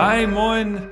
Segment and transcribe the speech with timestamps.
[0.00, 0.82] Hi, moin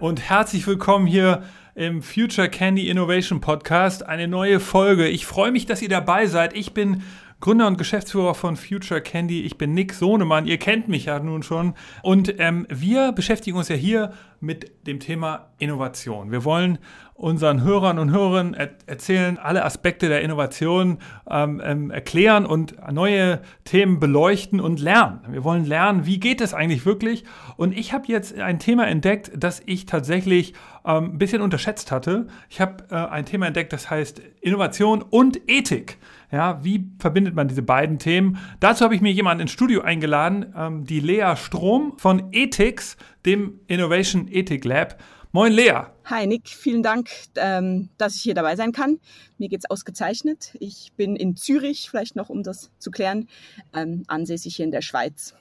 [0.00, 4.06] und herzlich willkommen hier im Future Candy Innovation Podcast.
[4.06, 5.08] Eine neue Folge.
[5.08, 6.54] Ich freue mich, dass ihr dabei seid.
[6.54, 7.02] Ich bin
[7.40, 9.40] Gründer und Geschäftsführer von Future Candy.
[9.42, 10.46] Ich bin Nick Sohnemann.
[10.46, 11.72] Ihr kennt mich ja nun schon.
[12.02, 16.30] Und ähm, wir beschäftigen uns ja hier mit dem Thema Innovation.
[16.32, 16.78] Wir wollen
[17.14, 20.98] unseren Hörern und Hörern er erzählen, alle Aspekte der Innovation
[21.30, 25.20] ähm, ähm, erklären und neue Themen beleuchten und lernen.
[25.28, 27.24] Wir wollen lernen, wie geht es eigentlich wirklich.
[27.56, 32.26] Und ich habe jetzt ein Thema entdeckt, das ich tatsächlich ähm, ein bisschen unterschätzt hatte.
[32.48, 35.98] Ich habe äh, ein Thema entdeckt, das heißt Innovation und Ethik.
[36.32, 38.38] Ja, wie verbindet man diese beiden Themen?
[38.60, 43.60] Dazu habe ich mir jemanden ins Studio eingeladen, ähm, die Lea Strom von Ethics, dem
[43.66, 45.02] Innovation Ethik Lab.
[45.32, 45.82] Moin Lea.
[46.04, 48.98] Hi Nick, vielen Dank, ähm, dass ich hier dabei sein kann.
[49.38, 50.56] Mir geht es ausgezeichnet.
[50.60, 53.28] Ich bin in Zürich, vielleicht noch, um das zu klären,
[53.74, 55.34] ähm, ansässig hier in der Schweiz.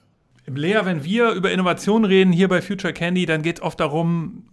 [0.48, 4.46] Lea, wenn wir über Innovation reden hier bei Future Candy, dann geht es oft darum,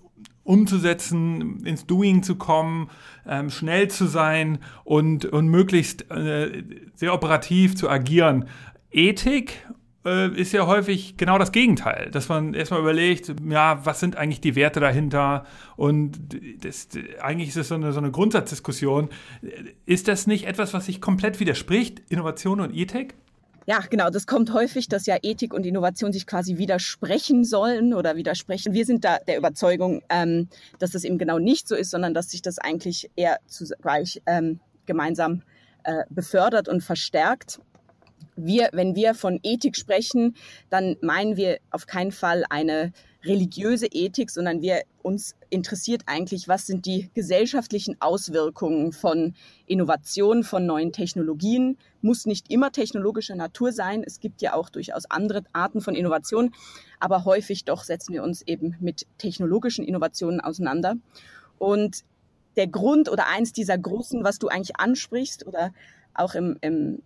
[0.47, 2.89] umzusetzen, ins Doing zu kommen,
[3.27, 6.63] ähm, schnell zu sein und, und möglichst äh,
[6.95, 8.47] sehr operativ zu agieren.
[8.91, 9.67] Ethik
[10.07, 14.41] äh, ist ja häufig genau das Gegenteil, dass man erstmal überlegt, ja, was sind eigentlich
[14.41, 15.45] die Werte dahinter
[15.77, 16.19] und
[16.61, 16.89] das,
[17.21, 19.09] eigentlich ist es so eine, so eine Grundsatzdiskussion.
[19.85, 23.15] Ist das nicht etwas, was sich komplett widerspricht, Innovation und Ethik?
[23.69, 28.15] Ja, genau, das kommt häufig, dass ja Ethik und Innovation sich quasi widersprechen sollen oder
[28.15, 28.75] widersprechen.
[28.75, 32.31] Wir sind da der Überzeugung, ähm, dass das eben genau nicht so ist, sondern dass
[32.31, 35.43] sich das eigentlich eher zugleich ähm, gemeinsam
[35.83, 37.61] äh, befördert und verstärkt.
[38.37, 40.37] Wir, wenn wir von Ethik sprechen,
[40.71, 42.93] dann meinen wir auf keinen Fall eine
[43.25, 50.67] religiöse Ethik, sondern wir uns interessiert eigentlich, was sind die gesellschaftlichen Auswirkungen von Innovation, von
[50.67, 51.79] neuen Technologien.
[52.03, 54.03] Muss nicht immer technologischer Natur sein.
[54.05, 56.53] Es gibt ja auch durchaus andere Arten von Innovation,
[56.99, 60.97] aber häufig doch setzen wir uns eben mit technologischen Innovationen auseinander.
[61.59, 62.03] Und
[62.57, 65.73] der Grund oder eins dieser großen, was du eigentlich ansprichst oder
[66.15, 67.01] auch im, im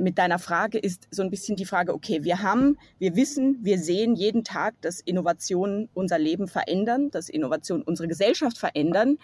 [0.00, 3.78] mit deiner Frage ist so ein bisschen die Frage, okay, wir haben, wir wissen, wir
[3.78, 9.18] sehen jeden Tag, dass Innovationen unser Leben verändern, dass Innovationen unsere Gesellschaft verändern.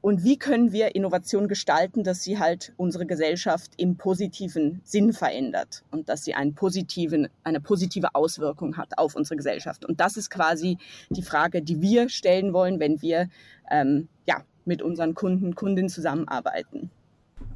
[0.00, 5.82] Und wie können wir Innovation gestalten, dass sie halt unsere Gesellschaft im positiven Sinn verändert
[5.90, 9.84] und dass sie einen positiven, eine positive Auswirkung hat auf unsere Gesellschaft?
[9.84, 10.78] Und das ist quasi
[11.10, 13.28] die Frage, die wir stellen wollen, wenn wir
[13.70, 16.90] ähm, ja, mit unseren Kunden, Kundinnen zusammenarbeiten.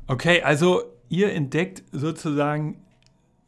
[0.08, 0.82] Okay, also
[1.12, 2.78] ihr entdeckt sozusagen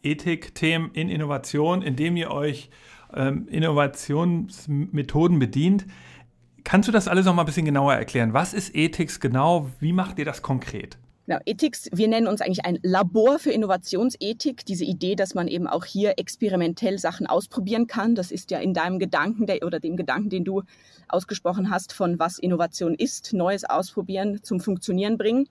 [0.02, 2.68] Ethikthemen in Innovation, indem ihr euch
[3.14, 5.86] ähm, Innovationsmethoden bedient.
[6.62, 8.34] Kannst du das alles noch mal ein bisschen genauer erklären?
[8.34, 9.70] Was ist Ethics genau?
[9.80, 10.98] Wie macht ihr das konkret?
[11.26, 14.66] Genau, Ethics, wir nennen uns eigentlich ein Labor für Innovationsethik.
[14.66, 18.74] Diese Idee, dass man eben auch hier experimentell Sachen ausprobieren kann, das ist ja in
[18.74, 20.62] deinem Gedanken der, oder dem Gedanken, den du
[21.08, 25.48] ausgesprochen hast, von was Innovation ist, Neues ausprobieren, zum Funktionieren bringen.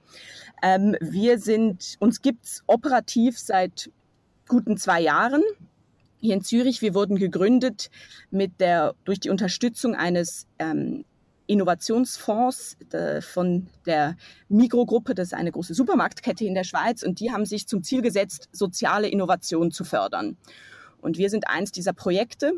[0.61, 3.89] Ähm, wir sind, uns gibt's operativ seit
[4.47, 5.41] guten zwei Jahren
[6.19, 6.83] hier in Zürich.
[6.83, 7.89] Wir wurden gegründet
[8.29, 11.03] mit der, durch die Unterstützung eines ähm,
[11.47, 12.77] Innovationsfonds
[13.21, 14.15] von der
[14.49, 18.01] Migro-Gruppe, das ist eine große Supermarktkette in der Schweiz, und die haben sich zum Ziel
[18.01, 20.37] gesetzt, soziale Innovation zu fördern.
[21.01, 22.53] Und wir sind eins dieser Projekte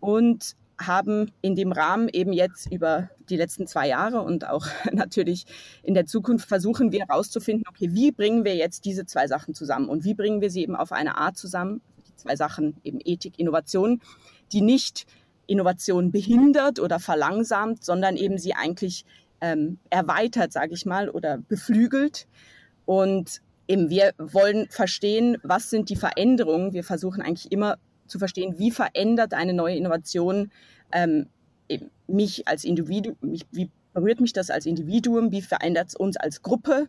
[0.00, 5.44] und haben in dem Rahmen eben jetzt über die letzten zwei Jahre und auch natürlich
[5.82, 9.88] in der Zukunft versuchen wir herauszufinden, okay, wie bringen wir jetzt diese zwei Sachen zusammen
[9.88, 13.38] und wie bringen wir sie eben auf eine Art zusammen, die zwei Sachen eben Ethik,
[13.38, 14.00] Innovation,
[14.52, 15.06] die nicht
[15.46, 19.04] Innovation behindert oder verlangsamt, sondern eben sie eigentlich
[19.40, 22.26] ähm, erweitert, sage ich mal, oder beflügelt.
[22.86, 26.72] Und eben wir wollen verstehen, was sind die Veränderungen.
[26.72, 30.50] Wir versuchen eigentlich immer zu verstehen, wie verändert eine neue Innovation
[30.92, 31.26] ähm,
[32.06, 36.42] mich als Individuum, mich, wie berührt mich das als Individuum, wie verändert es uns als
[36.42, 36.88] Gruppe,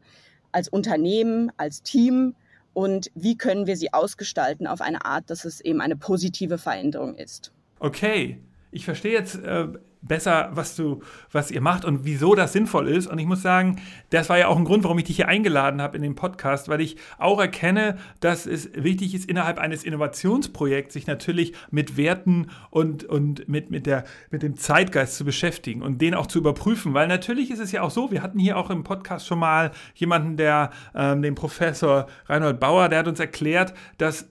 [0.51, 2.35] als Unternehmen, als Team
[2.73, 7.15] und wie können wir sie ausgestalten auf eine Art, dass es eben eine positive Veränderung
[7.15, 7.53] ist.
[7.79, 8.39] Okay,
[8.71, 9.67] ich verstehe jetzt äh,
[10.07, 11.01] besser, was du,
[11.31, 13.07] was ihr macht und wieso das sinnvoll ist.
[13.07, 15.81] Und ich muss sagen, das war ja auch ein Grund, warum ich dich hier eingeladen
[15.81, 20.93] habe in den Podcast, weil ich auch erkenne, dass es wichtig ist, innerhalb eines Innovationsprojekts
[20.93, 26.01] sich natürlich mit Werten und, und mit, mit, der, mit dem Zeitgeist zu beschäftigen und
[26.01, 26.93] den auch zu überprüfen.
[26.93, 29.71] Weil natürlich ist es ja auch so, wir hatten hier auch im Podcast schon mal
[29.95, 34.29] jemanden, der, ähm, den Professor Reinhold Bauer, der hat uns erklärt, dass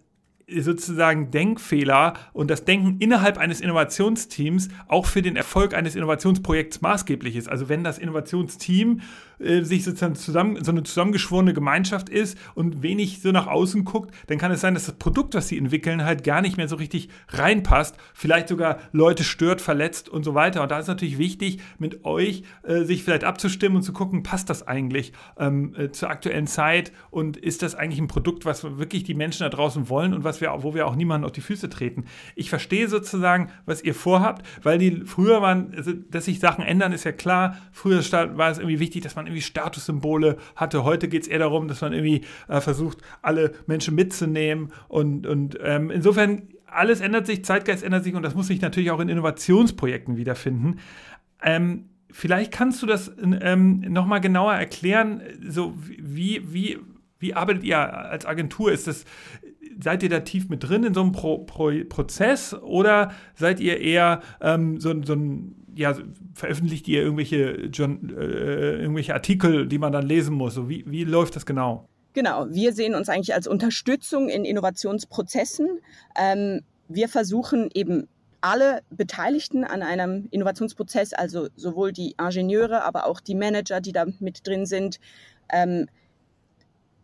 [0.49, 7.37] sozusagen Denkfehler und das Denken innerhalb eines Innovationsteams auch für den Erfolg eines Innovationsprojekts maßgeblich
[7.37, 7.49] ist.
[7.49, 9.01] Also wenn das Innovationsteam
[9.39, 14.15] äh, sich sozusagen zusammen, so eine zusammengeschworene Gemeinschaft ist und wenig so nach außen guckt,
[14.27, 16.77] dann kann es sein, dass das Produkt, was sie entwickeln, halt gar nicht mehr so
[16.77, 20.63] richtig reinpasst, vielleicht sogar Leute stört, verletzt und so weiter.
[20.63, 24.51] Und da ist natürlich wichtig, mit euch äh, sich vielleicht abzustimmen und zu gucken, passt
[24.51, 29.05] das eigentlich ähm, äh, zur aktuellen Zeit und ist das eigentlich ein Produkt, was wirklich
[29.05, 31.69] die Menschen da draußen wollen und was wir, wo wir auch niemanden auf die Füße
[31.69, 32.05] treten.
[32.35, 36.93] Ich verstehe sozusagen, was ihr vorhabt, weil die früher waren, also, dass sich Sachen ändern,
[36.93, 37.57] ist ja klar.
[37.73, 38.01] Früher
[38.37, 40.85] war es irgendwie wichtig, dass man irgendwie Statussymbole hatte.
[40.85, 44.73] Heute geht es eher darum, dass man irgendwie äh, versucht, alle Menschen mitzunehmen.
[44.89, 48.91] Und, und ähm, insofern, alles ändert sich, Zeitgeist ändert sich und das muss sich natürlich
[48.91, 50.81] auch in Innovationsprojekten wiederfinden.
[51.43, 56.79] Ähm, vielleicht kannst du das ähm, nochmal genauer erklären, so wie, wie,
[57.19, 58.73] wie arbeitet ihr als Agentur?
[58.73, 59.05] Ist das,
[59.81, 63.81] seid ihr da tief mit drin in so einem Pro, Pro, Prozess oder seid ihr
[63.81, 65.97] eher ähm, so, so ein, ja,
[66.35, 70.55] veröffentlicht ihr irgendwelche, äh, irgendwelche Artikel, die man dann lesen muss?
[70.55, 71.89] So, wie, wie läuft das genau?
[72.13, 75.81] Genau, wir sehen uns eigentlich als Unterstützung in Innovationsprozessen.
[76.17, 78.09] Ähm, wir versuchen eben
[78.41, 84.05] alle Beteiligten an einem Innovationsprozess, also sowohl die Ingenieure, aber auch die Manager, die da
[84.21, 85.01] mit drin sind,
[85.51, 85.89] ähm,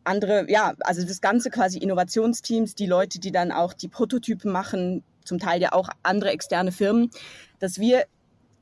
[0.04, 5.02] andere, ja, also das ganze quasi Innovationsteams, die Leute, die dann auch die Prototypen machen,
[5.24, 7.10] zum Teil ja auch andere externe Firmen,
[7.58, 8.04] dass wir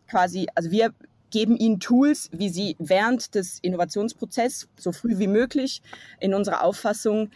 [0.08, 0.93] quasi, also wir
[1.31, 5.82] geben ihnen Tools, wie sie während des Innovationsprozesses so früh wie möglich
[6.20, 7.31] in unserer Auffassung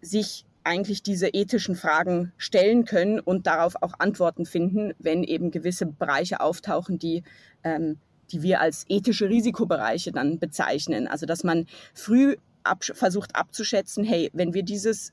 [0.00, 5.86] sich eigentlich diese ethischen Fragen stellen können und darauf auch Antworten finden, wenn eben gewisse
[5.86, 7.22] Bereiche auftauchen, die,
[7.62, 7.98] ähm,
[8.32, 11.06] die wir als ethische Risikobereiche dann bezeichnen.
[11.06, 15.12] Also dass man früh ab, versucht abzuschätzen, hey, wenn wir dieses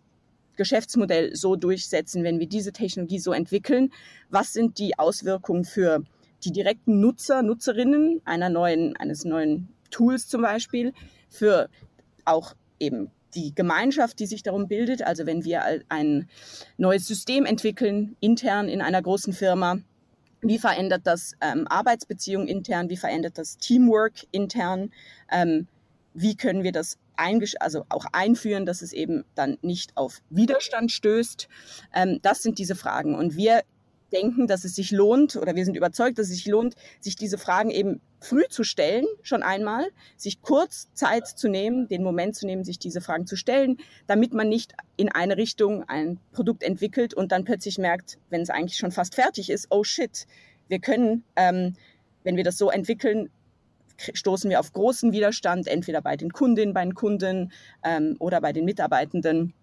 [0.55, 3.91] Geschäftsmodell so durchsetzen, wenn wir diese Technologie so entwickeln,
[4.29, 6.03] was sind die Auswirkungen für
[6.45, 10.93] die direkten Nutzer, Nutzerinnen einer neuen, eines neuen Tools zum Beispiel,
[11.29, 11.69] für
[12.25, 15.03] auch eben die Gemeinschaft, die sich darum bildet.
[15.03, 16.27] Also wenn wir ein
[16.77, 19.79] neues System entwickeln, intern in einer großen Firma,
[20.41, 24.91] wie verändert das ähm, Arbeitsbeziehungen intern, wie verändert das Teamwork intern,
[25.31, 25.67] ähm,
[26.13, 26.97] wie können wir das
[27.59, 31.47] also auch einführen, dass es eben dann nicht auf Widerstand stößt.
[31.93, 33.13] Ähm, das sind diese Fragen.
[33.13, 33.61] Und wir
[34.11, 37.37] denken, dass es sich lohnt, oder wir sind überzeugt, dass es sich lohnt, sich diese
[37.37, 42.45] Fragen eben früh zu stellen, schon einmal, sich kurz Zeit zu nehmen, den Moment zu
[42.45, 43.77] nehmen, sich diese Fragen zu stellen,
[44.07, 48.49] damit man nicht in eine Richtung ein Produkt entwickelt und dann plötzlich merkt, wenn es
[48.49, 50.27] eigentlich schon fast fertig ist, oh shit,
[50.67, 51.73] wir können, ähm,
[52.23, 53.29] wenn wir das so entwickeln,
[54.13, 57.51] stoßen wir auf großen Widerstand, entweder bei den Kundinnen, bei den Kunden
[57.83, 59.53] ähm, oder bei den Mitarbeitenden.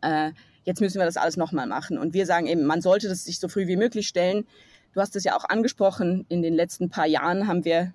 [0.00, 0.32] Äh,
[0.64, 1.98] jetzt müssen wir das alles nochmal machen.
[1.98, 4.46] Und wir sagen eben, man sollte das sich so früh wie möglich stellen.
[4.92, 7.92] Du hast es ja auch angesprochen, in den letzten paar Jahren haben wir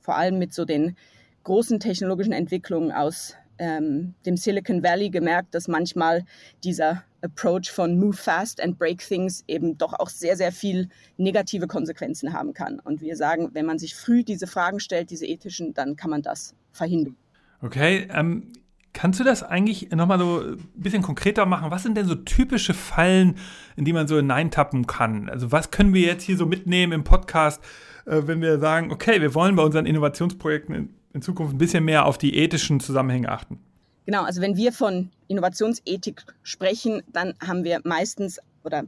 [0.00, 0.96] vor allem mit so den
[1.44, 6.24] großen technologischen Entwicklungen aus ähm, dem Silicon Valley gemerkt, dass manchmal
[6.64, 11.68] dieser Approach von Move Fast and Break Things eben doch auch sehr, sehr viel negative
[11.68, 12.80] Konsequenzen haben kann.
[12.80, 16.22] Und wir sagen, wenn man sich früh diese Fragen stellt, diese ethischen, dann kann man
[16.22, 17.16] das verhindern.
[17.60, 18.52] Okay, ähm,
[18.92, 21.70] kannst du das eigentlich nochmal so ein bisschen konkreter machen?
[21.70, 23.36] Was sind denn so typische Fallen,
[23.76, 25.28] in die man so hineintappen kann?
[25.28, 27.62] Also was können wir jetzt hier so mitnehmen im Podcast,
[28.06, 32.06] äh, wenn wir sagen, okay, wir wollen bei unseren Innovationsprojekten in, Zukunft ein bisschen mehr
[32.06, 33.58] auf die ethischen Zusammenhänge achten?
[34.06, 38.84] Genau, also wenn wir von Innovationsethik sprechen, dann haben wir meistens oder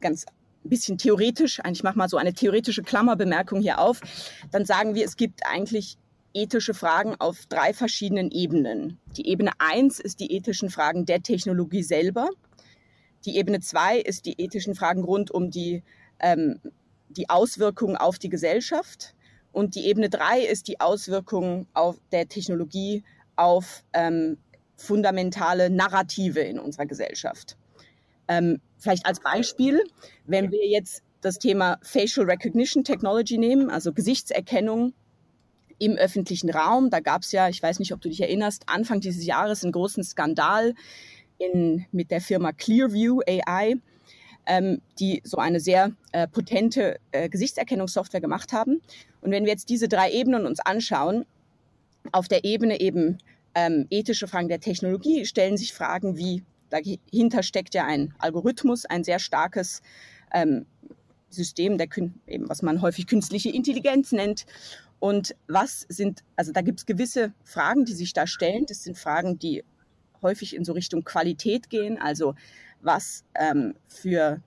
[0.00, 0.26] ganz
[0.64, 4.00] ein bisschen theoretisch, ich mache mal so eine theoretische Klammerbemerkung hier auf,
[4.50, 5.96] dann sagen wir, es gibt eigentlich
[6.34, 8.98] ethische Fragen auf drei verschiedenen Ebenen.
[9.16, 12.28] Die Ebene 1 ist die ethischen Fragen der Technologie selber.
[13.24, 15.82] Die Ebene 2 ist die ethischen Fragen rund um die,
[16.18, 16.60] ähm,
[17.08, 19.14] die Auswirkungen auf die Gesellschaft.
[19.52, 23.04] Und die Ebene 3 ist die Auswirkungen auf der Technologie
[23.36, 24.38] auf ähm,
[24.76, 27.56] fundamentale Narrative in unserer Gesellschaft.
[28.28, 29.82] Ähm, vielleicht als Beispiel,
[30.24, 34.94] wenn wir jetzt das Thema Facial Recognition Technology nehmen, also Gesichtserkennung
[35.78, 36.90] im öffentlichen Raum.
[36.90, 39.72] Da gab es ja, ich weiß nicht, ob du dich erinnerst, Anfang dieses Jahres einen
[39.72, 40.74] großen Skandal
[41.38, 43.76] in, mit der Firma Clearview AI,
[44.46, 48.80] ähm, die so eine sehr äh, potente äh, Gesichtserkennungssoftware gemacht haben.
[49.20, 51.24] Und wenn wir jetzt diese drei Ebenen uns anschauen,
[52.10, 53.18] auf der Ebene eben
[53.54, 59.04] ähm, ethische Fragen der Technologie stellen sich Fragen wie, dahinter steckt ja ein Algorithmus, ein
[59.04, 59.82] sehr starkes
[60.32, 60.66] ähm,
[61.28, 61.88] System, der,
[62.26, 64.46] eben, was man häufig künstliche Intelligenz nennt.
[65.02, 68.66] Und was sind, also da gibt es gewisse Fragen, die sich da stellen.
[68.66, 69.64] Das sind Fragen, die
[70.22, 71.98] häufig in so Richtung Qualität gehen.
[72.00, 72.36] Also
[72.82, 74.40] was ähm, für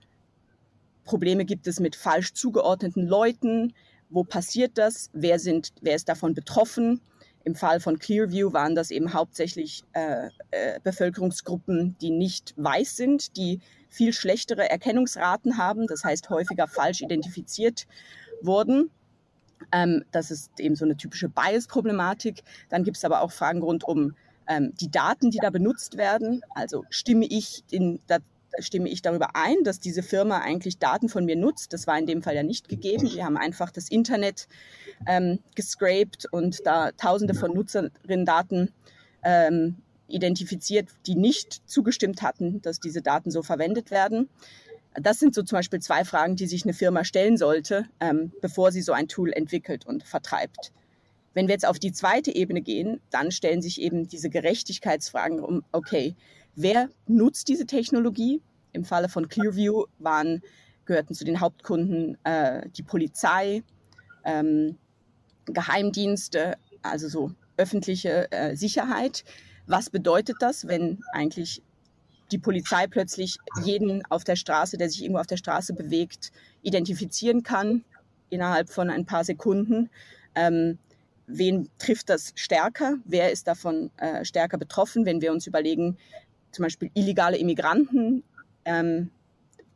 [1.04, 3.74] Probleme gibt es mit falsch zugeordneten Leuten?
[4.08, 5.10] Wo passiert das?
[5.12, 7.02] Wer, sind, wer ist davon betroffen?
[7.44, 13.36] Im Fall von Clearview waren das eben hauptsächlich äh, äh, Bevölkerungsgruppen, die nicht weiß sind,
[13.36, 13.60] die
[13.90, 17.86] viel schlechtere Erkennungsraten haben, das heißt häufiger falsch identifiziert
[18.40, 18.90] wurden.
[19.72, 22.42] Ähm, das ist eben so eine typische Bias-Problematik.
[22.68, 24.14] Dann gibt es aber auch Fragen rund um
[24.48, 26.42] ähm, die Daten, die da benutzt werden.
[26.54, 28.18] Also stimme ich, in, da,
[28.58, 31.72] stimme ich darüber ein, dass diese Firma eigentlich Daten von mir nutzt.
[31.72, 33.10] Das war in dem Fall ja nicht gegeben.
[33.12, 34.48] Wir haben einfach das Internet
[35.06, 38.70] ähm, gescraped und da tausende von Nutzerinnen-Daten
[39.22, 39.76] ähm,
[40.08, 44.28] identifiziert, die nicht zugestimmt hatten, dass diese Daten so verwendet werden.
[45.00, 48.72] Das sind so zum Beispiel zwei Fragen, die sich eine Firma stellen sollte, ähm, bevor
[48.72, 50.72] sie so ein Tool entwickelt und vertreibt.
[51.34, 55.62] Wenn wir jetzt auf die zweite Ebene gehen, dann stellen sich eben diese Gerechtigkeitsfragen um,
[55.72, 56.16] okay,
[56.54, 58.40] wer nutzt diese Technologie?
[58.72, 60.42] Im Falle von Clearview waren,
[60.86, 63.62] gehörten zu den Hauptkunden äh, die Polizei,
[64.24, 64.76] ähm,
[65.46, 69.24] Geheimdienste, also so öffentliche äh, Sicherheit.
[69.66, 71.62] Was bedeutet das, wenn eigentlich
[72.32, 77.42] die Polizei plötzlich jeden auf der Straße, der sich irgendwo auf der Straße bewegt, identifizieren
[77.42, 77.84] kann
[78.30, 79.90] innerhalb von ein paar Sekunden?
[80.34, 80.78] Ähm,
[81.26, 82.96] wen trifft das stärker?
[83.04, 85.96] Wer ist davon äh, stärker betroffen, wenn wir uns überlegen,
[86.52, 88.24] zum Beispiel illegale Immigranten,
[88.64, 89.10] ähm,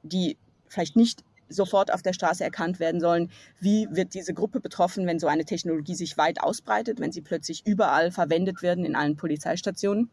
[0.02, 3.30] die vielleicht nicht sofort auf der Straße erkannt werden sollen.
[3.58, 7.66] Wie wird diese Gruppe betroffen, wenn so eine Technologie sich weit ausbreitet, wenn sie plötzlich
[7.66, 10.10] überall verwendet werden in allen Polizeistationen?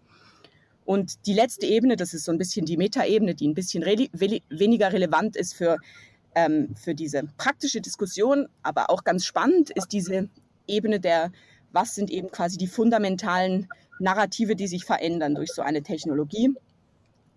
[0.87, 4.07] Und die letzte Ebene, das ist so ein bisschen die Metaebene, die ein bisschen re
[4.13, 5.79] weniger relevant ist für,
[6.33, 10.29] ähm, für diese praktische Diskussion, aber auch ganz spannend, ist diese
[10.65, 11.33] Ebene der,
[11.73, 13.67] was sind eben quasi die fundamentalen
[13.99, 16.53] Narrative, die sich verändern durch so eine Technologie.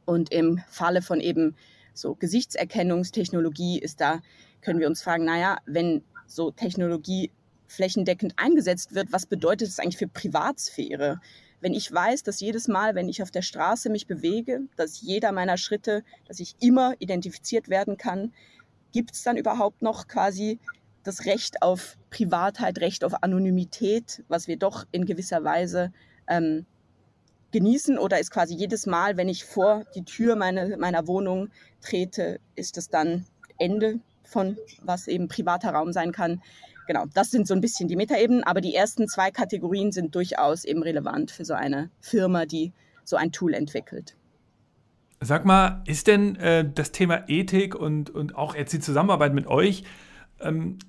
[0.05, 1.57] Und im Falle von eben
[1.93, 4.21] so Gesichtserkennungstechnologie ist da,
[4.61, 7.33] können wir uns fragen, naja, wenn so Technologie
[7.67, 11.21] flächendeckend eingesetzt wird, was bedeutet das eigentlich für Privatsphäre?
[11.61, 15.33] Wenn ich weiß, dass jedes Mal, wenn ich auf der Straße mich bewege, dass jeder
[15.33, 18.33] meiner Schritte, dass ich immer identifiziert werden kann,
[18.93, 20.59] gibt es dann überhaupt noch quasi
[21.03, 25.93] das Recht auf Privatheit, Recht auf Anonymität, was wir doch in gewisser Weise
[26.29, 26.67] ähm,
[27.53, 31.51] genießen oder ist quasi jedes Mal, wenn ich vor die Tür meine, meiner Wohnung
[31.81, 33.27] trete, ist es dann
[33.59, 36.43] Ende von was eben privater Raum sein kann.
[36.91, 40.65] Genau, das sind so ein bisschen die Metaebenen, aber die ersten zwei Kategorien sind durchaus
[40.65, 42.73] eben relevant für so eine Firma, die
[43.05, 44.17] so ein Tool entwickelt.
[45.21, 49.47] Sag mal, ist denn äh, das Thema Ethik und, und auch jetzt die Zusammenarbeit mit
[49.47, 49.85] euch,
[50.41, 50.81] ähm,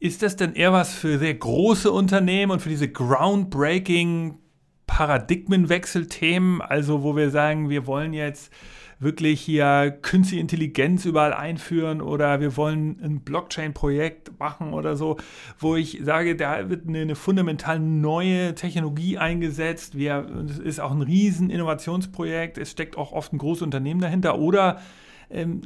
[0.00, 4.38] ist das denn eher was für sehr große Unternehmen und für diese groundbreaking
[4.86, 8.50] Paradigmenwechselthemen, also wo wir sagen, wir wollen jetzt
[8.98, 15.16] wirklich hier künstliche Intelligenz überall einführen oder wir wollen ein Blockchain-Projekt machen oder so,
[15.58, 19.96] wo ich sage, da wird eine, eine fundamental neue Technologie eingesetzt.
[19.96, 24.38] Wir, es ist auch ein riesen Innovationsprojekt, es steckt auch oft ein großes Unternehmen dahinter
[24.38, 24.80] oder
[25.30, 25.60] ähm,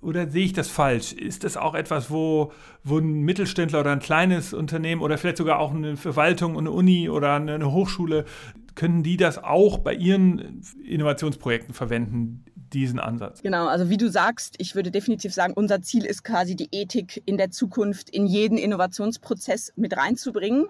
[0.00, 1.14] oder sehe ich das falsch?
[1.14, 2.52] Ist das auch etwas, wo,
[2.82, 7.08] wo ein Mittelständler oder ein kleines Unternehmen oder vielleicht sogar auch eine Verwaltung, eine Uni
[7.08, 8.26] oder eine Hochschule,
[8.74, 13.42] können die das auch bei ihren Innovationsprojekten verwenden, diesen Ansatz?
[13.42, 17.22] Genau, also wie du sagst, ich würde definitiv sagen, unser Ziel ist quasi die Ethik
[17.26, 20.66] in der Zukunft in jeden Innovationsprozess mit reinzubringen.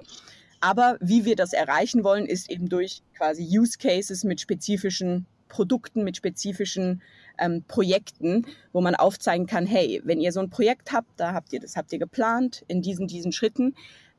[0.61, 6.05] Aber wie wir das erreichen wollen, ist eben durch quasi Use Cases mit spezifischen Produkten,
[6.05, 7.03] mit spezifischen
[7.39, 11.53] ähm, Projekten, wo man aufzeigen kann, hey, wenn ihr so ein Projekt habt, da habt
[11.53, 13.75] ihr das habt ihr geplant in diesen diesen Schritten,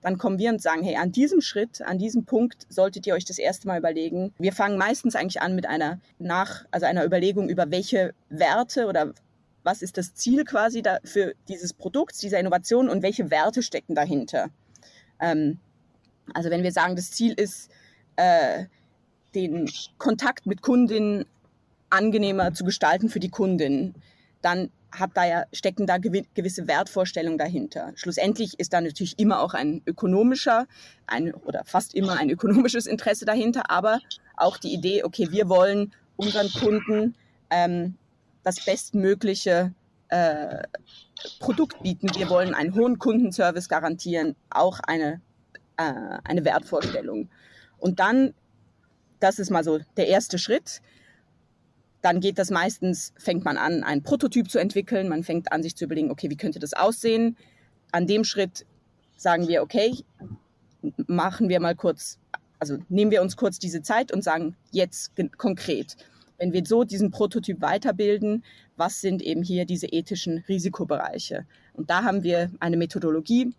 [0.06, 3.26] dann kommen wir und sagen, hey, an diesem Schritt, an diesem Punkt solltet ihr euch
[3.26, 4.36] das erste Mal überlegen.
[4.38, 9.16] Wir fangen meistens eigentlich an mit einer nach, also einer Überlegung über welche Werte oder
[9.64, 13.96] was ist das Ziel quasi da für dieses Produkt, dieser Innovation und welche Werte stecken
[13.96, 14.52] dahinter.
[15.20, 15.58] Ähm,
[16.36, 17.72] also wenn wir sagen, das Ziel ist,
[18.16, 18.66] äh,
[19.34, 21.26] den Kontakt mit Kundinnen
[21.90, 23.96] angenehmer zu gestalten für die Kundin,
[24.44, 24.70] dann
[25.00, 27.92] hat da ja, stecken da gewisse Wertvorstellungen dahinter.
[27.96, 30.68] Schlussendlich ist da natürlich immer auch ein ökonomischer
[31.08, 34.00] ein, oder fast immer ein ökonomisches Interesse dahinter, aber
[34.38, 37.16] auch die Idee, okay, wir wollen unseren Kunden
[37.50, 37.96] ähm,
[38.44, 39.74] das bestmögliche
[40.10, 40.64] äh,
[41.40, 42.10] Produkt bieten.
[42.16, 45.22] Wir wollen einen hohen Kundenservice garantieren, auch eine,
[45.78, 47.30] äh, eine Wertvorstellung.
[47.78, 48.34] Und dann,
[49.20, 50.82] das ist mal so der erste Schritt,
[52.06, 55.10] dann geht das meistens, fängt man an, einen Prototyp zu entwickeln.
[55.10, 57.36] Man fängt an, sich zu überlegen, okay, wie könnte das aussehen?
[57.92, 58.68] An dem Schritt
[59.18, 59.92] sagen wir, okay,
[61.08, 62.20] machen wir mal kurz,
[62.60, 65.98] also nehmen wir uns kurz diese Zeit und sagen jetzt konkret,
[66.38, 68.44] wenn wir so diesen Prototyp weiterbilden,
[68.78, 71.48] was sind eben hier diese ethischen Risikobereiche?
[71.74, 73.52] Und da haben wir eine Methodologie,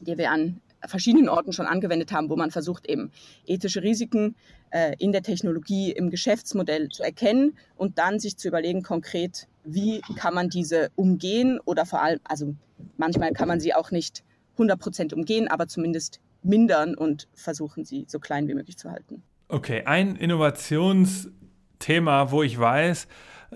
[0.00, 3.10] die wir an verschiedenen Orten schon angewendet haben, wo man versucht, eben
[3.46, 4.36] ethische Risiken
[4.70, 10.00] äh, in der Technologie, im Geschäftsmodell zu erkennen und dann sich zu überlegen, konkret, wie
[10.16, 12.54] kann man diese umgehen oder vor allem, also
[12.96, 14.24] manchmal kann man sie auch nicht
[14.58, 19.22] 100% umgehen, aber zumindest mindern und versuchen, sie so klein wie möglich zu halten.
[19.48, 23.06] Okay, ein Innovationsthema, wo ich weiß,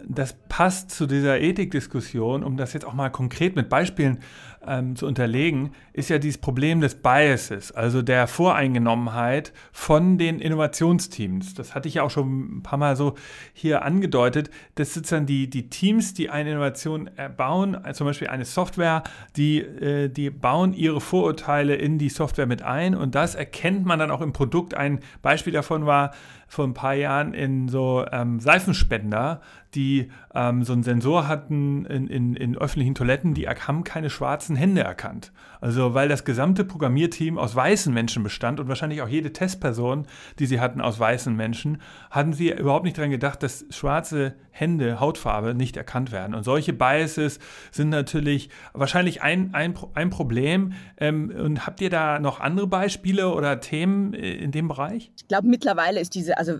[0.07, 4.19] das passt zu dieser Ethikdiskussion, um das jetzt auch mal konkret mit Beispielen
[4.67, 11.55] ähm, zu unterlegen, ist ja dieses Problem des Biases, also der Voreingenommenheit von den Innovationsteams.
[11.55, 13.15] Das hatte ich ja auch schon ein paar Mal so
[13.53, 14.51] hier angedeutet.
[14.75, 19.03] Das sind dann die, die Teams, die eine Innovation bauen, zum Beispiel eine Software,
[19.37, 23.99] die, äh, die bauen ihre Vorurteile in die Software mit ein und das erkennt man
[23.99, 24.75] dann auch im Produkt.
[24.75, 26.13] Ein Beispiel davon war
[26.49, 29.41] vor ein paar Jahren in so ähm, Seifenspender,
[29.75, 34.54] die ähm, so einen Sensor hatten in, in, in öffentlichen Toiletten, die haben keine schwarzen
[34.55, 35.33] schwarzen Hände erkannt.
[35.61, 40.07] Also weil das gesamte Programmierteam aus weißen Menschen bestand und wahrscheinlich auch jede Testperson,
[40.39, 41.81] die sie hatten, aus weißen Menschen,
[42.11, 46.35] hatten sie überhaupt nicht daran gedacht, dass schwarze Hände, Hautfarbe nicht erkannt werden.
[46.35, 47.39] Und solche Biases
[47.73, 50.75] sind natürlich wahrscheinlich ein, ein, ein Problem.
[50.99, 55.11] Ähm, und habt ihr da noch andere Beispiele oder Themen äh, in dem Bereich?
[55.17, 56.59] Ich glaube, mittlerweile ist diese, also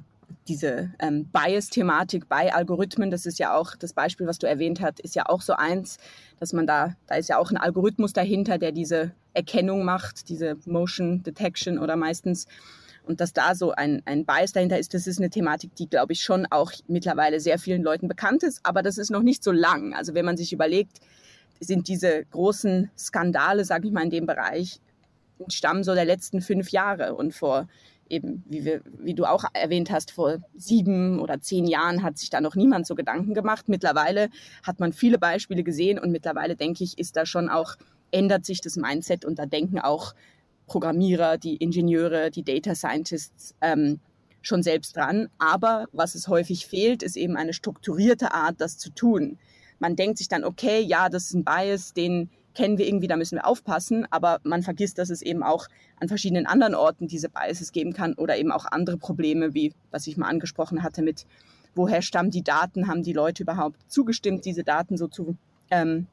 [0.49, 5.01] diese ähm, Bias-Thematik bei Algorithmen, das ist ja auch das Beispiel, was du erwähnt hast,
[5.01, 5.99] ist ja auch so eins,
[6.39, 10.57] dass man da, da ist ja auch ein Algorithmus dahinter, der diese Erkennung macht, diese
[10.67, 12.47] Motion Detection oder meistens.
[13.07, 16.15] Und dass da so ein, ein Bias dahinter ist, das ist eine Thematik, die, glaube
[16.15, 19.53] ich, schon auch mittlerweile sehr vielen Leuten bekannt ist, aber das ist noch nicht so
[19.53, 19.95] lang.
[19.95, 21.01] Also wenn man sich überlegt,
[21.61, 24.81] sind diese großen Skandale, sage ich mal, in dem Bereich,
[25.49, 27.15] stammen so der letzten fünf Jahre.
[27.15, 27.69] Und vor
[28.15, 32.31] eben, wie, wir, wie du auch erwähnt hast, vor sieben oder zehn Jahren hat sich
[32.31, 33.69] da noch niemand so Gedanken gemacht.
[33.69, 34.31] Mittlerweile
[34.63, 37.77] hat man viele Beispiele gesehen und mittlerweile, denke ich, ist da schon auch,
[38.11, 40.15] ändert sich das Mindset und da denken auch
[40.67, 44.01] Programmierer, die Ingenieure, die Data Scientists ähm,
[44.41, 45.29] schon selbst dran.
[45.39, 49.39] Aber was es häufig fehlt, ist eben eine strukturierte Art, das zu tun.
[49.79, 53.17] Man denkt sich dann, okay, ja, das ist ein Bias, den kennen wir irgendwie, da
[53.17, 55.67] müssen wir aufpassen, aber man vergisst, dass es eben auch
[56.01, 60.07] an verschiedenen anderen Orten diese Biases geben kann oder eben auch andere Probleme, wie was
[60.07, 61.27] ich mal angesprochen hatte mit,
[61.75, 65.37] woher stammen die Daten, haben die Leute überhaupt zugestimmt, diese Daten so zu
[65.71, 66.07] ähm,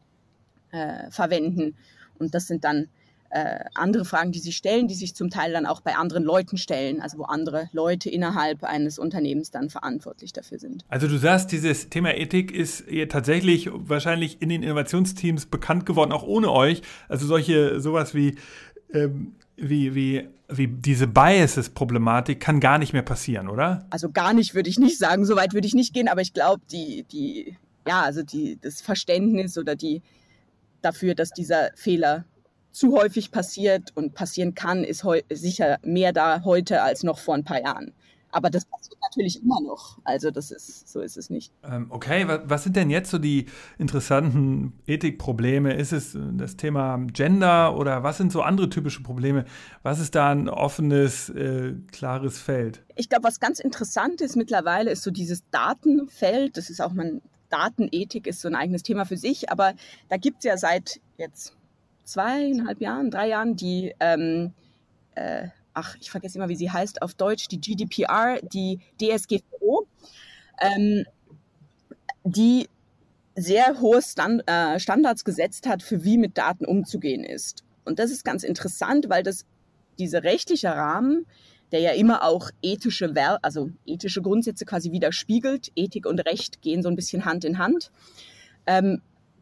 [0.71, 1.75] äh, verwenden.
[2.17, 2.87] Und das sind dann
[3.31, 6.57] äh, andere Fragen, die sie stellen, die sich zum Teil dann auch bei anderen Leuten
[6.57, 10.83] stellen, also wo andere Leute innerhalb eines Unternehmens dann verantwortlich dafür sind.
[10.89, 16.23] Also du sagst, dieses Thema Ethik ist tatsächlich wahrscheinlich in den Innovationsteams bekannt geworden, auch
[16.23, 16.81] ohne euch.
[17.07, 18.35] Also solche, sowas wie,
[18.93, 23.85] ähm, wie, wie wie diese Biases-Problematik kann gar nicht mehr passieren, oder?
[23.89, 26.33] Also gar nicht würde ich nicht sagen, so weit würde ich nicht gehen, aber ich
[26.33, 30.01] glaube, die, die, ja, also die, das Verständnis oder die
[30.81, 32.25] dafür, dass dieser Fehler
[32.71, 37.43] zu häufig passiert und passieren kann, ist sicher mehr da heute als noch vor ein
[37.43, 37.93] paar Jahren.
[38.31, 39.99] Aber das passiert natürlich immer noch.
[40.03, 41.51] Also das ist, so ist es nicht.
[41.63, 45.73] Ähm, okay, was sind denn jetzt so die interessanten Ethikprobleme?
[45.73, 49.45] Ist es das Thema Gender oder was sind so andere typische Probleme?
[49.83, 52.83] Was ist da ein offenes, äh, klares Feld?
[52.95, 56.55] Ich glaube, was ganz interessant ist mittlerweile, ist so dieses Datenfeld.
[56.55, 59.73] Das ist auch mein Datenethik ist so ein eigenes Thema für sich, aber
[60.07, 61.57] da gibt es ja seit jetzt
[62.03, 64.53] zweieinhalb Jahren, drei Jahren die, ähm,
[65.15, 69.87] äh, ach, ich vergesse immer, wie sie heißt auf Deutsch, die GDPR, die DSGVO,
[70.59, 71.05] ähm,
[72.23, 72.67] die
[73.35, 77.63] sehr hohe Stand, äh, Standards gesetzt hat, für wie mit Daten umzugehen ist.
[77.85, 79.45] Und das ist ganz interessant, weil das
[79.97, 81.25] dieser rechtliche Rahmen,
[81.71, 86.89] der ja immer auch ethische, also ethische Grundsätze quasi widerspiegelt, Ethik und Recht gehen so
[86.89, 87.91] ein bisschen Hand in Hand,
[88.65, 89.01] ähm,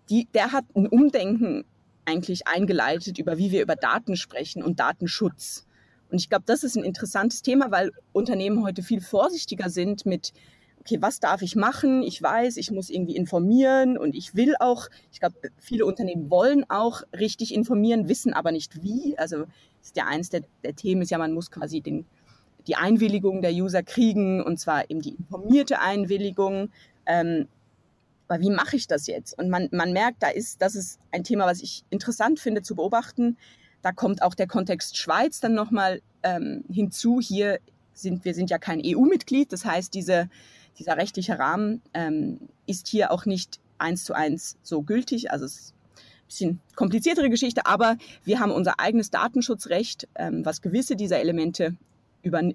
[0.09, 1.65] die, der hat ein Umdenken
[2.09, 5.65] eigentlich eingeleitet, über wie wir über Daten sprechen und Datenschutz.
[6.11, 10.33] Und ich glaube, das ist ein interessantes Thema, weil Unternehmen heute viel vorsichtiger sind mit,
[10.79, 12.01] okay, was darf ich machen?
[12.01, 16.65] Ich weiß, ich muss irgendwie informieren und ich will auch, ich glaube, viele Unternehmen wollen
[16.67, 19.15] auch richtig informieren, wissen aber nicht wie.
[19.17, 19.45] Also
[19.81, 22.05] ist ja eins der, der Themen ist ja, man muss quasi den,
[22.65, 26.71] die Einwilligung der User kriegen und zwar eben die informierte Einwilligung.
[27.05, 27.47] Ähm,
[28.29, 29.37] aber wie mache ich das jetzt?
[29.37, 32.75] Und man, man merkt, da ist, das ist ein Thema, was ich interessant finde zu
[32.75, 33.37] beobachten.
[33.81, 37.19] Da kommt auch der Kontext Schweiz dann nochmal ähm, hinzu.
[37.19, 37.59] Hier
[37.93, 40.29] sind wir sind ja kein EU-Mitglied, das heißt, diese,
[40.77, 45.31] dieser rechtliche Rahmen ähm, ist hier auch nicht eins zu eins so gültig.
[45.31, 50.61] Also es ist ein bisschen kompliziertere Geschichte, aber wir haben unser eigenes Datenschutzrecht, ähm, was
[50.61, 51.75] gewisse dieser Elemente
[52.21, 52.53] über, äh,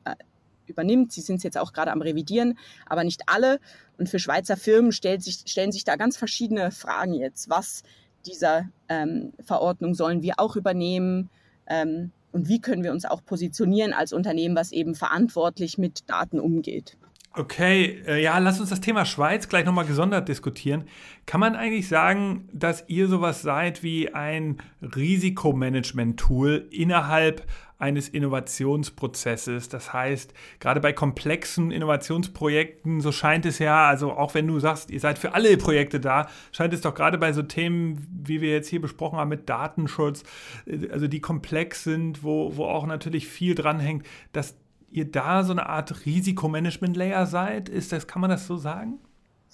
[0.68, 1.12] übernimmt.
[1.12, 3.61] Sie sind es jetzt auch gerade am Revidieren, aber nicht alle.
[3.98, 7.48] Und für Schweizer Firmen sich, stellen sich da ganz verschiedene Fragen jetzt.
[7.48, 7.83] Was
[8.27, 11.31] dieser ähm, Verordnung sollen wir auch übernehmen?
[11.66, 16.40] Ähm, und wie können wir uns auch positionieren als Unternehmen, was eben verantwortlich mit Daten
[16.40, 16.96] umgeht.
[17.36, 20.84] Okay, äh, ja, lass uns das Thema Schweiz gleich nochmal gesondert diskutieren.
[21.26, 27.44] Kann man eigentlich sagen, dass ihr sowas seid wie ein Risikomanagement-Tool innerhalb
[27.76, 29.68] eines Innovationsprozesses?
[29.68, 34.92] Das heißt, gerade bei komplexen Innovationsprojekten, so scheint es ja, also auch wenn du sagst,
[34.92, 38.52] ihr seid für alle Projekte da, scheint es doch gerade bei so Themen, wie wir
[38.52, 40.22] jetzt hier besprochen haben, mit Datenschutz,
[40.66, 44.54] äh, also die komplex sind, wo, wo auch natürlich viel dranhängt, dass
[44.94, 47.68] ihr da so eine Art Risikomanagement-Layer seid?
[47.68, 49.00] Ist das, kann man das so sagen?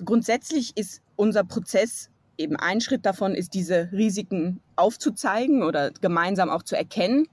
[0.05, 6.63] Grundsätzlich ist unser Prozess eben ein Schritt davon, ist diese Risiken aufzuzeigen oder gemeinsam auch
[6.63, 7.27] zu erkennen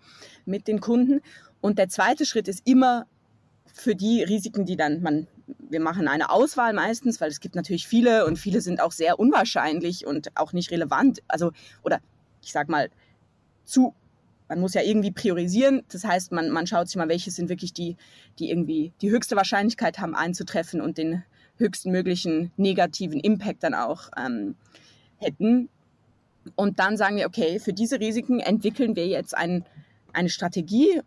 [0.46, 1.22] mit den Kunden.
[1.62, 3.06] Und der zweite Schritt ist immer
[3.74, 5.28] für die Risiken, die dann man,
[5.70, 9.20] wir machen eine Auswahl meistens, weil es gibt natürlich viele und viele sind auch sehr
[9.20, 11.22] unwahrscheinlich und auch nicht relevant.
[11.28, 11.52] Also,
[11.84, 12.00] oder
[12.42, 12.90] ich sag mal,
[13.66, 13.94] zu
[14.48, 15.84] man muss ja irgendwie priorisieren.
[15.90, 17.98] Das heißt, man, man schaut sich mal, welche sind wirklich die,
[18.40, 21.24] die irgendwie die höchste Wahrscheinlichkeit haben einzutreffen und den
[21.58, 24.56] höchsten möglichen negativen Impact dann auch ähm,
[25.18, 25.70] hätten.
[26.56, 29.66] Und dann sagen wir, okay, für diese Risiken entwickeln wir jetzt ein,
[30.14, 31.02] eine Strategie,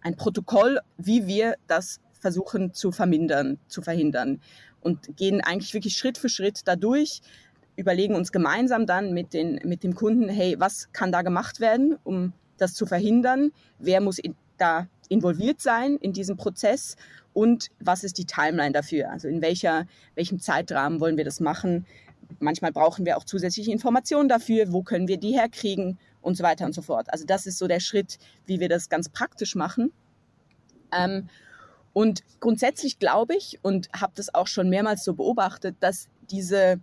[0.00, 4.40] ein Protokoll, wie wir das versuchen zu vermindern, zu verhindern.
[4.80, 7.20] Und gehen eigentlich wirklich Schritt für Schritt dadurch,
[7.74, 11.98] überlegen uns gemeinsam dann mit, den, mit dem Kunden, hey, was kann da gemacht werden,
[12.04, 13.52] um das zu verhindern?
[13.78, 16.96] Wer muss in, da involviert sein in diesem Prozess?
[17.32, 19.10] Und was ist die Timeline dafür?
[19.10, 21.86] Also in welcher, welchem Zeitrahmen wollen wir das machen?
[22.38, 24.72] Manchmal brauchen wir auch zusätzliche Informationen dafür.
[24.72, 25.98] Wo können wir die herkriegen?
[26.22, 27.12] Und so weiter und so fort.
[27.12, 29.92] Also das ist so der Schritt, wie wir das ganz praktisch machen.
[30.92, 31.28] Ähm,
[31.92, 36.80] und grundsätzlich glaube ich und habe das auch schon mehrmals so beobachtet, dass diese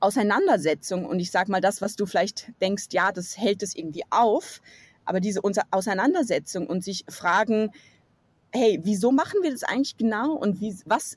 [0.00, 4.04] Auseinandersetzung und ich sage mal das, was du vielleicht denkst, ja, das hält es irgendwie
[4.10, 4.60] auf,
[5.06, 5.40] aber diese
[5.70, 7.70] Auseinandersetzung und sich fragen,
[8.52, 11.16] hey, wieso machen wir das eigentlich genau und wie, was,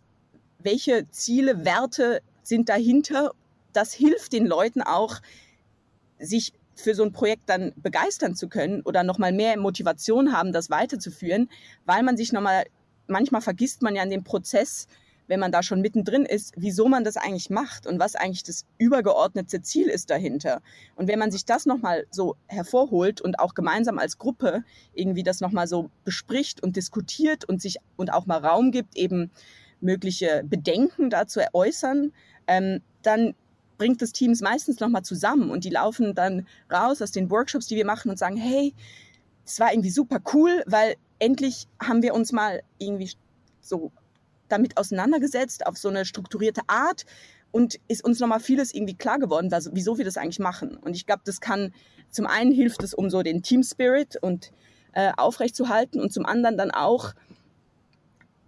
[0.60, 3.32] welche Ziele, Werte sind dahinter?
[3.74, 5.20] Das hilft den Leuten auch,
[6.20, 10.70] sich für so ein Projekt dann begeistern zu können oder nochmal mehr Motivation haben, das
[10.70, 11.50] weiterzuführen,
[11.86, 12.66] weil man sich nochmal,
[13.08, 14.88] manchmal vergisst man ja in dem Prozess,
[15.30, 18.66] wenn man da schon mittendrin ist, wieso man das eigentlich macht und was eigentlich das
[18.80, 20.62] übergeordnete Ziel ist dahinter.
[20.96, 24.64] Und wenn man sich das nochmal so hervorholt und auch gemeinsam als Gruppe
[24.94, 29.30] irgendwie das nochmal so bespricht und diskutiert und sich und auch mal Raum gibt, eben
[29.82, 32.12] mögliche Bedenken dazu äußern,
[32.48, 33.36] ähm, dann
[33.78, 37.76] bringt das Teams meistens nochmal zusammen und die laufen dann raus aus den Workshops, die
[37.76, 38.74] wir machen und sagen, hey,
[39.46, 43.12] es war irgendwie super cool, weil endlich haben wir uns mal irgendwie
[43.62, 43.92] so
[44.50, 47.06] damit auseinandergesetzt auf so eine strukturierte Art
[47.52, 50.78] und ist uns nochmal vieles irgendwie klar geworden, was, wieso wir das eigentlich machen.
[50.78, 51.74] Und ich glaube, das kann,
[52.10, 54.52] zum einen hilft es, um so den Team Spirit und
[54.94, 57.14] äh, aufrechtzuhalten und zum anderen dann auch,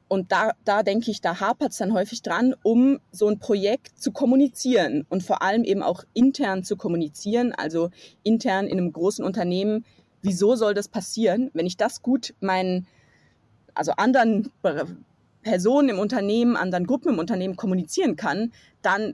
[0.07, 3.97] und da, da denke ich, da hapert es dann häufig dran, um so ein Projekt
[3.97, 9.23] zu kommunizieren und vor allem eben auch intern zu kommunizieren, also intern in einem großen
[9.23, 9.85] Unternehmen.
[10.21, 11.49] Wieso soll das passieren?
[11.53, 12.87] Wenn ich das gut meinen,
[13.73, 14.51] also anderen
[15.41, 18.51] Personen im Unternehmen, anderen Gruppen im Unternehmen kommunizieren kann,
[18.81, 19.13] dann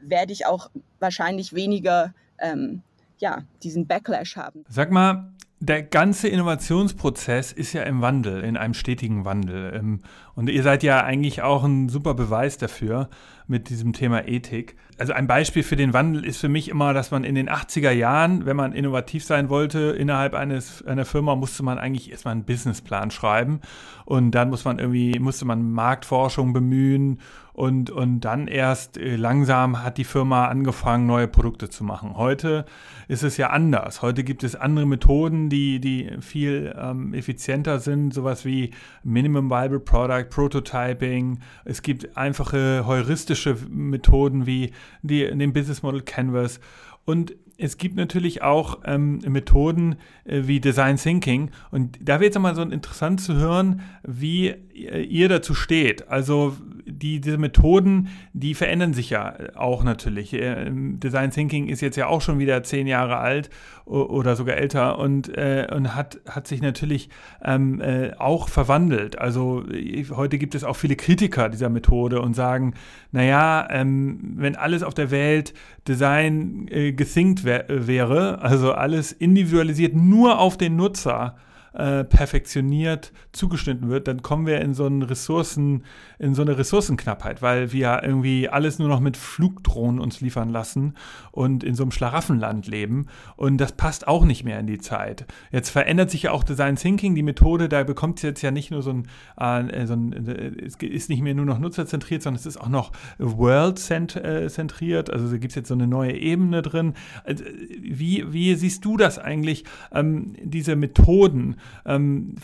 [0.00, 2.82] werde ich auch wahrscheinlich weniger ähm,
[3.18, 4.64] ja, diesen Backlash haben.
[4.68, 10.00] Sag mal, der ganze Innovationsprozess ist ja im Wandel, in einem stetigen Wandel.
[10.40, 13.10] Und ihr seid ja eigentlich auch ein super Beweis dafür
[13.46, 14.74] mit diesem Thema Ethik.
[14.96, 17.90] Also ein Beispiel für den Wandel ist für mich immer, dass man in den 80er
[17.90, 22.44] Jahren, wenn man innovativ sein wollte, innerhalb eines, einer Firma musste man eigentlich erstmal einen
[22.44, 23.60] Businessplan schreiben.
[24.06, 27.18] Und dann muss man irgendwie, musste man Marktforschung bemühen
[27.52, 32.16] und, und dann erst äh, langsam hat die Firma angefangen, neue Produkte zu machen.
[32.16, 32.64] Heute
[33.06, 34.00] ist es ja anders.
[34.00, 38.70] Heute gibt es andere Methoden, die, die viel ähm, effizienter sind, sowas wie
[39.02, 41.40] Minimum Viable Product, Prototyping.
[41.64, 46.60] Es gibt einfache heuristische Methoden wie die, den Business Model Canvas.
[47.04, 51.50] Und es gibt natürlich auch ähm, Methoden äh, wie Design Thinking.
[51.70, 56.08] Und da wird es mal so interessant zu hören, wie äh, ihr dazu steht.
[56.08, 56.56] Also
[56.90, 60.32] die, diese Methoden, die verändern sich ja auch natürlich.
[60.32, 63.50] Äh, Design Thinking ist jetzt ja auch schon wieder zehn Jahre alt
[63.86, 67.08] oder sogar älter und, äh, und hat, hat sich natürlich
[67.42, 69.18] ähm, äh, auch verwandelt.
[69.18, 69.64] Also
[70.10, 72.74] heute gibt es auch viele Kritiker dieser Methode und sagen,
[73.10, 75.54] naja, ähm, wenn alles auf der Welt
[75.88, 81.36] Design äh, gethinkt wär, wäre, also alles individualisiert nur auf den Nutzer,
[81.72, 85.84] äh, perfektioniert zugeschnitten wird, dann kommen wir in so einen Ressourcen,
[86.18, 90.94] in so eine Ressourcenknappheit, weil wir irgendwie alles nur noch mit Flugdrohnen uns liefern lassen
[91.30, 93.06] und in so einem Schlaraffenland leben.
[93.36, 95.26] Und das passt auch nicht mehr in die Zeit.
[95.52, 98.70] Jetzt verändert sich ja auch Design Thinking, die Methode, da bekommt es jetzt ja nicht
[98.70, 98.90] nur so
[99.36, 102.60] ein, äh, so ein, äh, es ist nicht mehr nur noch nutzerzentriert, sondern es ist
[102.60, 105.10] auch noch world-zentriert.
[105.10, 106.94] Also da gibt es jetzt so eine neue Ebene drin.
[107.24, 107.44] Also,
[107.80, 111.56] wie, wie siehst du das eigentlich, ähm, diese Methoden?
[111.84, 112.34] Ähm,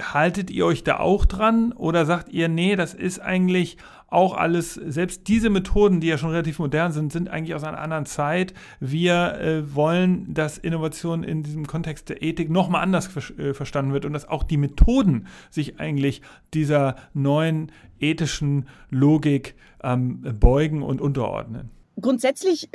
[0.00, 3.78] haltet ihr euch da auch dran oder sagt ihr, nee, das ist eigentlich
[4.10, 7.78] auch alles, selbst diese Methoden, die ja schon relativ modern sind, sind eigentlich aus einer
[7.78, 8.54] anderen Zeit.
[8.80, 13.92] Wir äh, wollen, dass Innovation in diesem Kontext der Ethik nochmal anders ver äh, verstanden
[13.92, 16.22] wird und dass auch die Methoden sich eigentlich
[16.54, 21.70] dieser neuen ethischen Logik ähm, beugen und unterordnen.
[22.00, 22.70] Grundsätzlich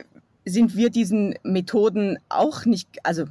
[0.46, 3.26] sind wir diesen Methoden auch nicht, also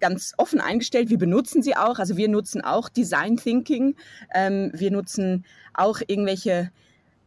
[0.00, 1.10] ganz offen eingestellt.
[1.10, 1.98] Wir benutzen sie auch.
[1.98, 3.96] Also wir nutzen auch Design Thinking.
[4.34, 6.70] Ähm, wir nutzen auch irgendwelche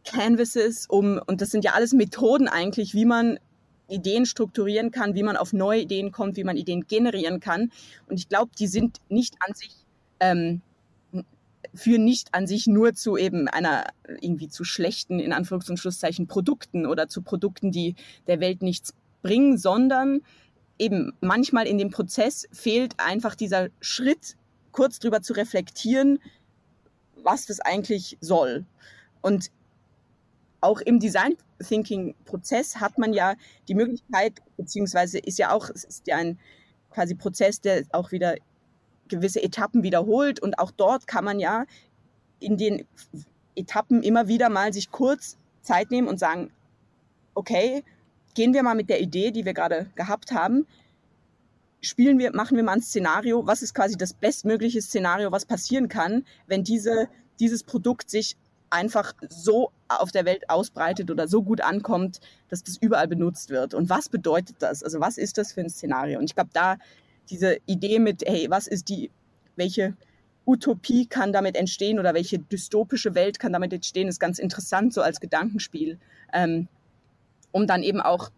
[0.04, 3.38] Canvases, um, und das sind ja alles Methoden eigentlich, wie man
[3.88, 7.70] Ideen strukturieren kann, wie man auf neue Ideen kommt, wie man Ideen generieren kann.
[8.08, 9.72] Und ich glaube, die sind nicht an sich,
[10.20, 10.62] ähm,
[11.74, 13.84] führen nicht an sich nur zu eben einer
[14.20, 17.94] irgendwie zu schlechten, in Anführungs- und Schlusszeichen, Produkten oder zu Produkten, die
[18.26, 20.20] der Welt nichts bringen, sondern
[20.80, 24.36] eben manchmal in dem Prozess fehlt einfach dieser Schritt,
[24.72, 26.18] kurz drüber zu reflektieren,
[27.22, 28.64] was das eigentlich soll.
[29.20, 29.50] Und
[30.60, 33.34] auch im Design Thinking Prozess hat man ja
[33.68, 36.38] die Möglichkeit, beziehungsweise ist ja auch, es ist ja ein
[36.90, 38.36] quasi Prozess, der auch wieder
[39.08, 41.66] gewisse Etappen wiederholt und auch dort kann man ja
[42.38, 42.86] in den
[43.54, 46.50] Etappen immer wieder mal sich kurz Zeit nehmen und sagen,
[47.34, 47.84] okay,
[48.34, 50.66] gehen wir mal mit der Idee, die wir gerade gehabt haben,
[51.80, 55.88] spielen wir, machen wir mal ein Szenario, was ist quasi das bestmögliche Szenario, was passieren
[55.88, 58.36] kann, wenn diese, dieses Produkt sich
[58.70, 63.74] einfach so auf der Welt ausbreitet oder so gut ankommt, dass das überall benutzt wird.
[63.74, 64.82] Und was bedeutet das?
[64.82, 66.18] Also was ist das für ein Szenario?
[66.18, 66.76] Und ich glaube, da
[67.30, 69.10] diese Idee mit, hey, was ist die,
[69.56, 69.96] welche
[70.46, 75.02] Utopie kann damit entstehen oder welche dystopische Welt kann damit entstehen, ist ganz interessant, so
[75.02, 75.98] als Gedankenspiel,
[76.32, 76.68] ähm,
[77.52, 78.30] um dann eben auch,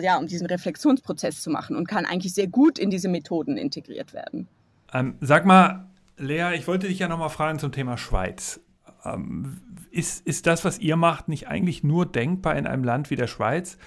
[0.00, 4.12] ja, um diesen Reflexionsprozess zu machen und kann eigentlich sehr gut in diese Methoden integriert
[4.12, 4.48] werden.
[4.92, 8.60] Ähm, sag mal, Lea, ich wollte dich ja nochmal fragen zum Thema Schweiz.
[9.04, 9.58] Ähm,
[9.90, 13.28] ist, ist das, was ihr macht, nicht eigentlich nur denkbar in einem Land wie der
[13.28, 13.78] Schweiz?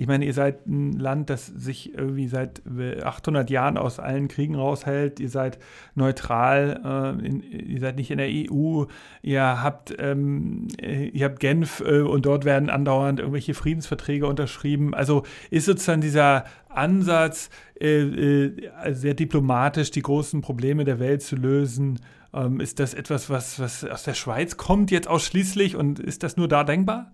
[0.00, 2.62] Ich meine, ihr seid ein Land, das sich irgendwie seit
[3.02, 5.18] 800 Jahren aus allen Kriegen raushält.
[5.18, 5.58] Ihr seid
[5.96, 8.84] neutral, äh, in, ihr seid nicht in der EU.
[9.22, 14.94] Ihr habt, ähm, ihr habt Genf äh, und dort werden andauernd irgendwelche Friedensverträge unterschrieben.
[14.94, 17.50] Also ist sozusagen dieser Ansatz,
[17.80, 18.52] äh, äh
[18.92, 21.98] sehr diplomatisch die großen Probleme der Welt zu lösen,
[22.34, 26.36] ähm, ist das etwas, was, was aus der Schweiz kommt jetzt ausschließlich und ist das
[26.36, 27.10] nur da denkbar?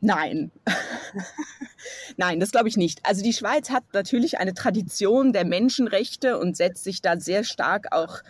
[0.00, 0.50] Nein.
[2.16, 3.00] Nein, das glaube ich nicht.
[3.04, 7.92] Also die Schweiz hat natürlich eine Tradition der Menschenrechte und setzt sich da sehr stark
[7.92, 8.20] auch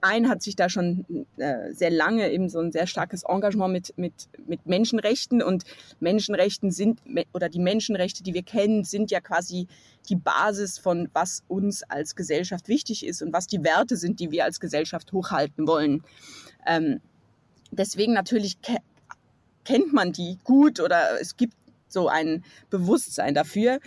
[0.00, 1.04] ein, hat sich da schon
[1.36, 5.64] äh, sehr lange eben so ein sehr starkes Engagement mit, mit, mit Menschenrechten und
[6.00, 7.00] Menschenrechten sind,
[7.32, 9.66] oder die Menschenrechte, die wir kennen, sind ja quasi
[10.08, 14.30] die Basis von was uns als Gesellschaft wichtig ist und was die Werte sind, die
[14.30, 16.02] wir als Gesellschaft hochhalten wollen.
[16.66, 17.00] Ähm,
[17.70, 18.78] deswegen natürlich ke
[19.64, 21.54] kennt man die gut oder es gibt
[21.86, 23.78] so ein Bewusstsein dafür.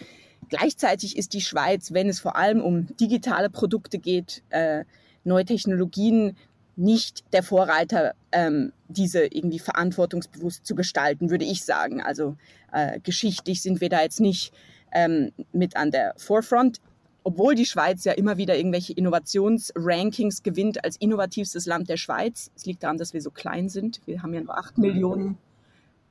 [0.47, 4.85] Gleichzeitig ist die Schweiz, wenn es vor allem um digitale Produkte geht, äh,
[5.25, 6.37] neue Technologien
[6.75, 12.01] nicht der Vorreiter, ähm, diese irgendwie verantwortungsbewusst zu gestalten, würde ich sagen.
[12.01, 12.35] Also
[12.71, 14.53] äh, geschichtlich sind wir da jetzt nicht
[14.91, 16.81] ähm, mit an der Forefront,
[17.23, 22.51] obwohl die Schweiz ja immer wieder irgendwelche Innovationsrankings gewinnt als innovativstes Land der Schweiz.
[22.55, 24.01] Es liegt daran, dass wir so klein sind.
[24.05, 25.37] Wir haben ja nur acht Millionen,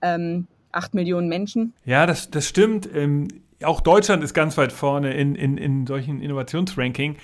[0.02, 1.72] ähm, acht Millionen Menschen.
[1.84, 2.88] Ja, das, das stimmt.
[2.92, 3.28] Ähm,
[3.62, 7.18] auch Deutschland ist ganz weit vorne in, in, in solchen Innovationsrankings.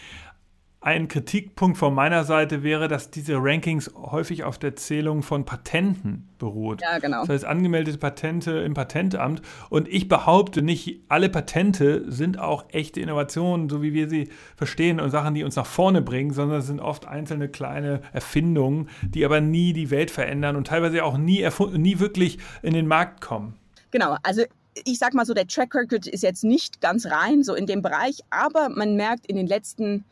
[0.82, 6.30] Ein Kritikpunkt von meiner Seite wäre, dass diese Rankings häufig auf der Zählung von Patenten
[6.38, 6.80] beruht.
[6.80, 7.20] Ja, genau.
[7.20, 9.42] Das heißt, angemeldete Patente im Patentamt.
[9.68, 15.00] Und ich behaupte, nicht alle Patente sind auch echte Innovationen, so wie wir sie verstehen
[15.00, 19.26] und Sachen, die uns nach vorne bringen, sondern es sind oft einzelne kleine Erfindungen, die
[19.26, 23.54] aber nie die Welt verändern und teilweise auch nie, nie wirklich in den Markt kommen.
[23.90, 24.44] Genau, also
[24.86, 27.82] ich sag mal so, der Track Record ist jetzt nicht ganz rein so in dem
[27.82, 30.06] Bereich, aber man merkt in den letzten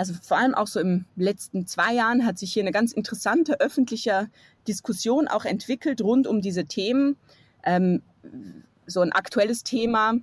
[0.00, 3.60] also vor allem auch so im letzten zwei Jahren hat sich hier eine ganz interessante
[3.60, 4.30] öffentliche
[4.66, 7.18] Diskussion auch entwickelt rund um diese Themen.
[7.64, 8.00] Ähm,
[8.86, 10.14] so ein aktuelles Thema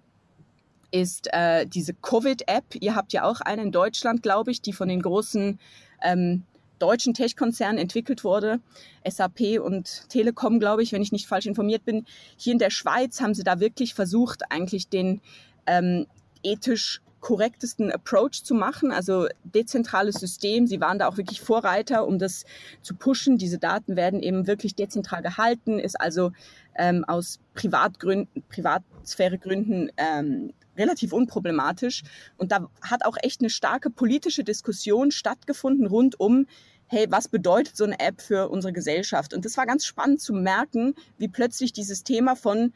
[0.89, 2.73] ist äh, diese Covid-App.
[2.79, 5.59] Ihr habt ja auch eine in Deutschland, glaube ich, die von den großen
[6.01, 6.41] ähm,
[6.79, 8.59] deutschen Tech-Konzernen entwickelt wurde,
[9.07, 12.07] SAP und Telekom, glaube ich, wenn ich nicht falsch informiert bin.
[12.35, 15.21] Hier in der Schweiz haben sie da wirklich versucht, eigentlich den
[15.67, 16.07] ähm,
[16.41, 20.65] ethisch korrektesten Approach zu machen, also dezentrales System.
[20.65, 22.45] Sie waren da auch wirklich Vorreiter, um das
[22.81, 23.37] zu pushen.
[23.37, 26.31] Diese Daten werden eben wirklich dezentral gehalten, ist also
[26.77, 32.03] ähm, aus Privatgründen, Privatsphäregründen ähm, relativ unproblematisch.
[32.37, 36.47] Und da hat auch echt eine starke politische Diskussion stattgefunden rund um,
[36.85, 39.33] hey, was bedeutet so eine App für unsere Gesellschaft?
[39.33, 42.71] Und das war ganz spannend zu merken, wie plötzlich dieses Thema von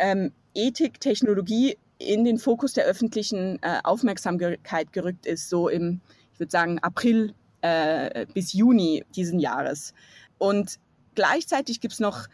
[0.00, 6.00] ähm, Ethik, Technologie in den Fokus der öffentlichen äh, Aufmerksamkeit gerückt ist, so im,
[6.32, 9.94] ich würde sagen, April äh, bis Juni diesen Jahres.
[10.38, 10.78] Und
[11.14, 12.28] gleichzeitig gibt es noch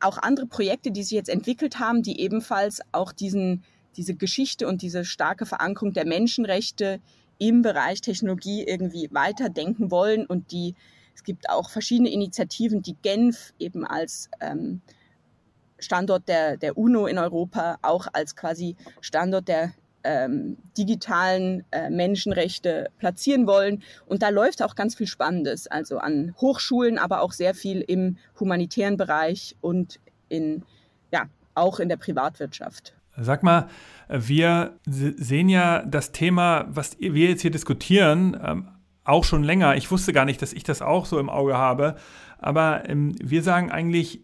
[0.00, 3.64] auch andere Projekte, die sich jetzt entwickelt haben, die ebenfalls auch diesen,
[3.96, 7.00] diese Geschichte und diese starke Verankerung der Menschenrechte
[7.38, 10.26] im Bereich Technologie irgendwie weiterdenken wollen.
[10.26, 10.74] Und die,
[11.14, 14.82] es gibt auch verschiedene Initiativen, die Genf eben als ähm,
[15.78, 19.72] Standort der, der UNO in Europa, auch als quasi Standort der
[20.04, 23.82] ähm, digitalen äh, Menschenrechte platzieren wollen.
[24.06, 28.18] Und da läuft auch ganz viel Spannendes, also an Hochschulen, aber auch sehr viel im
[28.38, 30.62] humanitären Bereich und in,
[31.10, 32.94] ja, auch in der Privatwirtschaft.
[33.16, 33.68] Sag mal,
[34.08, 38.68] wir sehen ja das Thema, was wir jetzt hier diskutieren, ähm,
[39.04, 39.76] auch schon länger.
[39.76, 41.96] Ich wusste gar nicht, dass ich das auch so im Auge habe.
[42.38, 44.20] Aber ähm, wir sagen eigentlich,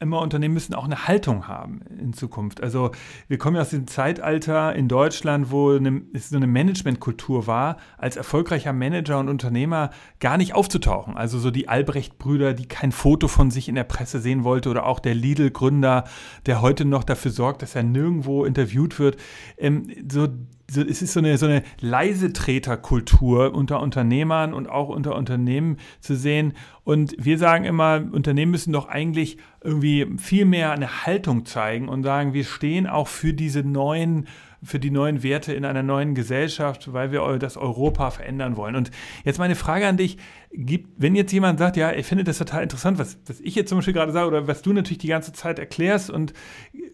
[0.00, 2.62] immer Unternehmen müssen auch eine Haltung haben in Zukunft.
[2.62, 2.90] Also
[3.28, 7.76] wir kommen ja aus dem Zeitalter in Deutschland, wo eine, es so eine Managementkultur war,
[7.98, 11.18] als erfolgreicher Manager und Unternehmer gar nicht aufzutauchen.
[11.18, 14.86] Also so die Albrecht-Brüder, die kein Foto von sich in der Presse sehen wollte oder
[14.86, 16.04] auch der Lidl-Gründer,
[16.46, 19.18] der heute noch dafür sorgt, dass er nirgendwo interviewt wird.
[19.58, 20.28] Ähm, so
[20.70, 25.78] so, es ist so eine, so eine leise Treterkultur unter Unternehmern und auch unter Unternehmen
[26.00, 26.54] zu sehen.
[26.84, 32.02] Und wir sagen immer, Unternehmen müssen doch eigentlich irgendwie viel mehr eine Haltung zeigen und
[32.02, 34.26] sagen, wir stehen auch für diese neuen
[34.62, 38.76] für die neuen Werte in einer neuen Gesellschaft, weil wir das Europa verändern wollen.
[38.76, 38.90] Und
[39.24, 40.18] jetzt meine Frage an dich,
[40.52, 43.68] gibt, wenn jetzt jemand sagt, ja, ich finde das total interessant, was, was ich jetzt
[43.68, 46.32] zum Beispiel gerade sage oder was du natürlich die ganze Zeit erklärst und,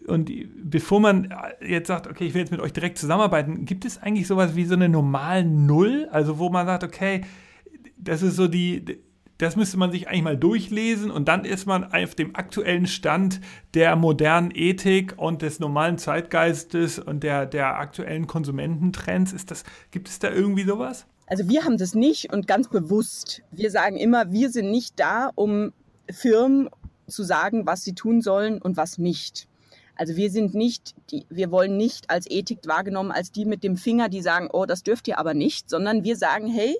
[0.07, 0.31] und
[0.63, 1.33] bevor man
[1.65, 4.65] jetzt sagt, okay, ich will jetzt mit euch direkt zusammenarbeiten, gibt es eigentlich sowas wie
[4.65, 7.21] so eine normalen Null, also wo man sagt, okay,
[7.97, 8.85] das ist so die,
[9.37, 13.39] das müsste man sich eigentlich mal durchlesen und dann ist man auf dem aktuellen Stand
[13.73, 19.33] der modernen Ethik und des normalen Zeitgeistes und der, der aktuellen Konsumententrends.
[19.33, 21.05] Ist das, gibt es da irgendwie sowas?
[21.27, 23.43] Also wir haben das nicht und ganz bewusst.
[23.51, 25.73] Wir sagen immer, wir sind nicht da, um
[26.09, 26.69] Firmen
[27.07, 29.47] zu sagen, was sie tun sollen und was nicht.
[29.95, 33.77] Also wir sind nicht, die, wir wollen nicht als Ethik wahrgenommen als die mit dem
[33.77, 36.77] Finger, die sagen, oh, das dürft ihr aber nicht, sondern wir sagen, hey,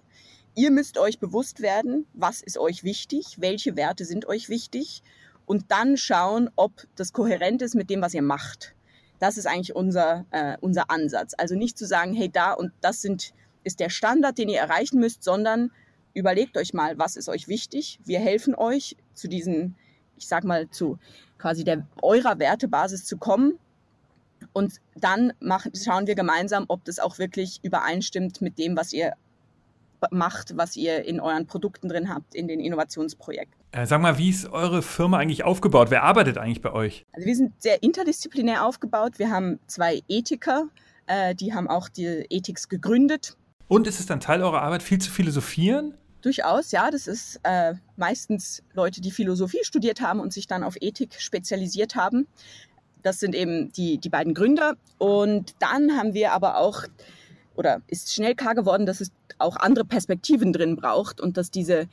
[0.57, 5.03] Ihr müsst euch bewusst werden, was ist euch wichtig, welche Werte sind euch wichtig
[5.45, 8.73] und dann schauen, ob das kohärent ist mit dem, was ihr macht.
[9.19, 11.35] Das ist eigentlich unser, äh, unser Ansatz.
[11.37, 14.99] Also nicht zu sagen, hey, da und das sind, ist der Standard, den ihr erreichen
[14.99, 15.69] müsst, sondern
[16.15, 17.99] überlegt euch mal, was ist euch wichtig.
[18.03, 19.75] Wir helfen euch zu diesen,
[20.17, 20.97] ich sag mal, zu
[21.37, 23.59] quasi der eurer Wertebasis zu kommen.
[24.53, 29.13] Und dann machen, schauen wir gemeinsam, ob das auch wirklich übereinstimmt mit dem, was ihr
[30.11, 33.59] macht, was ihr in euren Produkten drin habt, in den Innovationsprojekten.
[33.71, 35.91] Äh, sag mal, wie ist eure Firma eigentlich aufgebaut?
[35.91, 37.05] Wer arbeitet eigentlich bei euch?
[37.13, 39.19] Also wir sind sehr interdisziplinär aufgebaut.
[39.19, 40.67] Wir haben zwei Ethiker,
[41.07, 43.35] äh, die haben auch die Ethics gegründet.
[43.67, 45.93] Und ist es dann Teil eurer Arbeit, viel zu philosophieren?
[46.21, 46.89] Durchaus, ja.
[46.89, 51.95] Das ist äh, meistens Leute, die Philosophie studiert haben und sich dann auf Ethik spezialisiert
[51.95, 52.27] haben.
[53.03, 54.75] Das sind eben die, die beiden Gründer.
[54.97, 56.83] Und dann haben wir aber auch
[57.57, 61.87] oder ist schnell klar geworden, dass es auch andere Perspektiven drin braucht und dass diese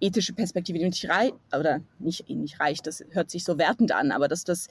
[0.00, 4.26] ethische Perspektive nicht reicht, oder nicht, nicht reicht, das hört sich so wertend an, aber
[4.26, 4.68] dass das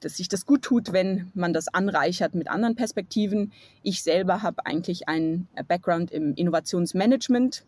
[0.00, 3.52] dass sich das gut tut, wenn man das anreichert mit anderen Perspektiven.
[3.84, 7.64] Ich selber habe eigentlich einen Background im Innovationsmanagement.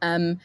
[0.00, 0.40] Ähm,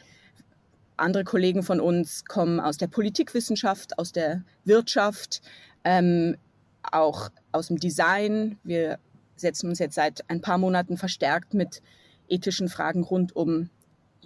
[0.96, 5.42] andere Kollegen von uns kommen aus der Politikwissenschaft, aus der Wirtschaft,
[5.82, 6.36] ähm,
[6.82, 8.58] auch aus dem Design.
[8.62, 8.98] Wir
[9.36, 11.82] setzen uns jetzt seit ein paar Monaten verstärkt mit
[12.28, 13.70] ethischen Fragen rund um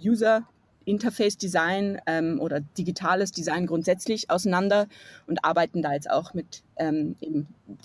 [0.01, 0.47] User
[0.89, 4.87] Interface Design ähm, oder digitales Design grundsätzlich auseinander
[5.27, 7.15] und arbeiten da jetzt auch mit ähm,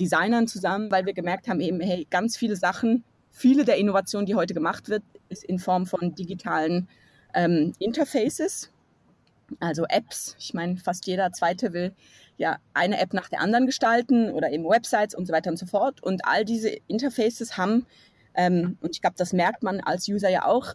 [0.01, 4.35] Designern zusammen, weil wir gemerkt haben, eben, hey, ganz viele Sachen, viele der Innovationen, die
[4.35, 6.89] heute gemacht wird, ist in Form von digitalen
[7.35, 8.70] ähm, Interfaces,
[9.61, 10.36] also Apps.
[10.38, 11.92] Ich meine, fast jeder zweite will
[12.36, 15.66] ja eine App nach der anderen gestalten oder eben Websites und so weiter und so
[15.66, 16.03] fort.
[16.03, 17.86] Und all diese Interfaces haben,
[18.34, 20.74] ähm, und ich glaube, das merkt man als User ja auch,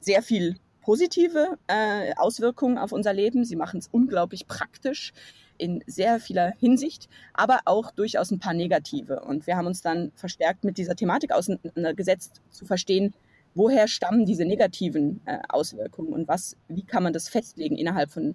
[0.00, 3.44] sehr viel positive äh, Auswirkungen auf unser Leben.
[3.44, 5.12] Sie machen es unglaublich praktisch
[5.56, 9.20] in sehr vieler Hinsicht, aber auch durchaus ein paar negative.
[9.20, 13.14] Und wir haben uns dann verstärkt mit dieser Thematik auseinandergesetzt, zu verstehen,
[13.54, 18.34] woher stammen diese negativen äh, Auswirkungen und was, wie kann man das festlegen innerhalb von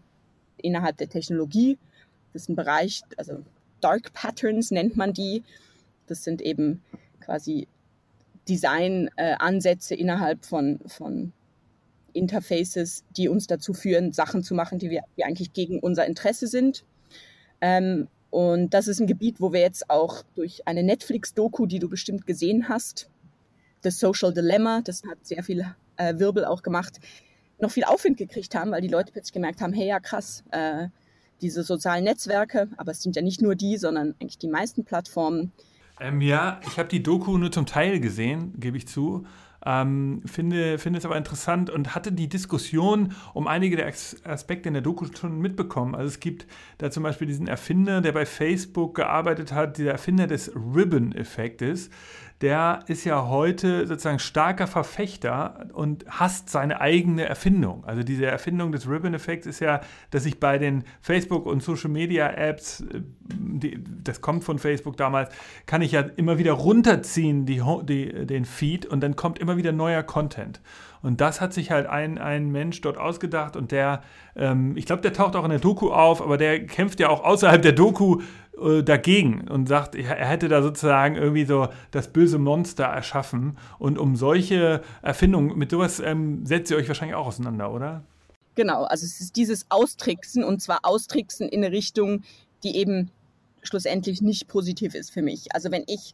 [0.62, 1.78] innerhalb der Technologie.
[2.34, 3.44] Das ist ein Bereich, also
[3.82, 5.44] Dark Patterns nennt man die.
[6.08, 6.82] Das sind eben
[7.22, 7.68] quasi
[8.48, 11.32] Design-Ansätze äh, innerhalb von, von
[12.14, 16.48] Interfaces, die uns dazu führen, Sachen zu machen, die, wir, die eigentlich gegen unser Interesse
[16.48, 16.84] sind.
[17.62, 21.90] Ähm, und das ist ein Gebiet, wo wir jetzt auch durch eine Netflix-Doku, die du
[21.90, 23.10] bestimmt gesehen hast,
[23.84, 25.66] The Social Dilemma, das hat sehr viel
[25.98, 27.00] äh, Wirbel auch gemacht,
[27.60, 30.88] noch viel Aufwind gekriegt haben, weil die Leute plötzlich gemerkt haben, hey ja krass, äh,
[31.42, 35.52] diese sozialen Netzwerke, aber es sind ja nicht nur die, sondern eigentlich die meisten Plattformen.
[36.00, 39.26] Ähm, ja, ich habe die Doku nur zum Teil gesehen, gebe ich zu.
[39.66, 43.88] Ähm, finde, finde es aber interessant und hatte die Diskussion um einige der
[44.24, 45.96] Aspekte in der Doku schon mitbekommen.
[45.96, 50.28] Also es gibt da zum Beispiel diesen Erfinder, der bei Facebook gearbeitet hat, dieser Erfinder
[50.28, 51.90] des Ribbon-Effektes
[52.42, 57.84] der ist ja heute sozusagen starker Verfechter und hasst seine eigene Erfindung.
[57.86, 59.82] Also diese Erfindung des Ribbon-Effekts ist ja,
[60.12, 65.34] dass ich bei den Facebook- und Social-Media-Apps, äh, das kommt von Facebook damals,
[65.66, 69.74] kann ich ja immer wieder runterziehen, die, die, den Feed, und dann kommt immer wieder
[69.74, 70.62] neuer Content.
[71.02, 74.02] Und das hat sich halt ein, ein Mensch dort ausgedacht und der,
[74.36, 77.24] ähm, ich glaube, der taucht auch in der Doku auf, aber der kämpft ja auch
[77.24, 78.22] außerhalb der Doku
[78.62, 83.58] äh, dagegen und sagt, er hätte da sozusagen irgendwie so das böse Monster erschaffen.
[83.78, 88.04] Und um solche Erfindungen, mit sowas ähm, setzt ihr euch wahrscheinlich auch auseinander, oder?
[88.56, 92.24] Genau, also es ist dieses Austricksen und zwar Austricksen in eine Richtung,
[92.64, 93.12] die eben
[93.62, 95.54] schlussendlich nicht positiv ist für mich.
[95.54, 96.14] Also wenn ich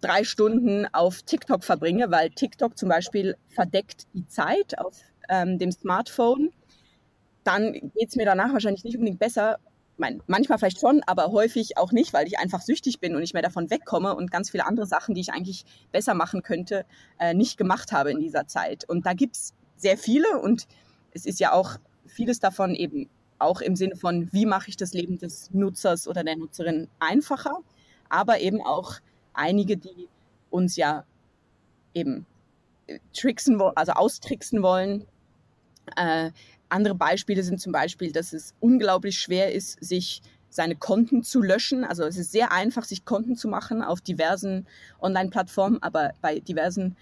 [0.00, 5.72] drei Stunden auf TikTok verbringe, weil TikTok zum Beispiel verdeckt die Zeit auf ähm, dem
[5.72, 6.50] Smartphone,
[7.44, 9.58] dann geht es mir danach wahrscheinlich nicht unbedingt besser.
[9.98, 13.32] Mein, manchmal vielleicht schon, aber häufig auch nicht, weil ich einfach süchtig bin und nicht
[13.32, 16.84] mehr davon wegkomme und ganz viele andere Sachen, die ich eigentlich besser machen könnte,
[17.18, 18.86] äh, nicht gemacht habe in dieser Zeit.
[18.86, 20.66] Und da gibt es sehr viele und
[21.12, 24.92] es ist ja auch vieles davon eben auch im Sinne von, wie mache ich das
[24.92, 27.58] Leben des Nutzers oder der Nutzerin einfacher,
[28.08, 28.96] aber eben auch
[29.36, 30.08] einige, die
[30.50, 31.04] uns ja
[31.94, 32.26] eben
[32.86, 35.06] äh, tricksen, also austricksen wollen.
[35.96, 36.30] Äh,
[36.68, 41.84] andere Beispiele sind zum Beispiel, dass es unglaublich schwer ist, sich seine Konten zu löschen.
[41.84, 44.66] Also es ist sehr einfach, sich Konten zu machen auf diversen
[45.00, 46.96] Online-Plattformen, aber bei diversen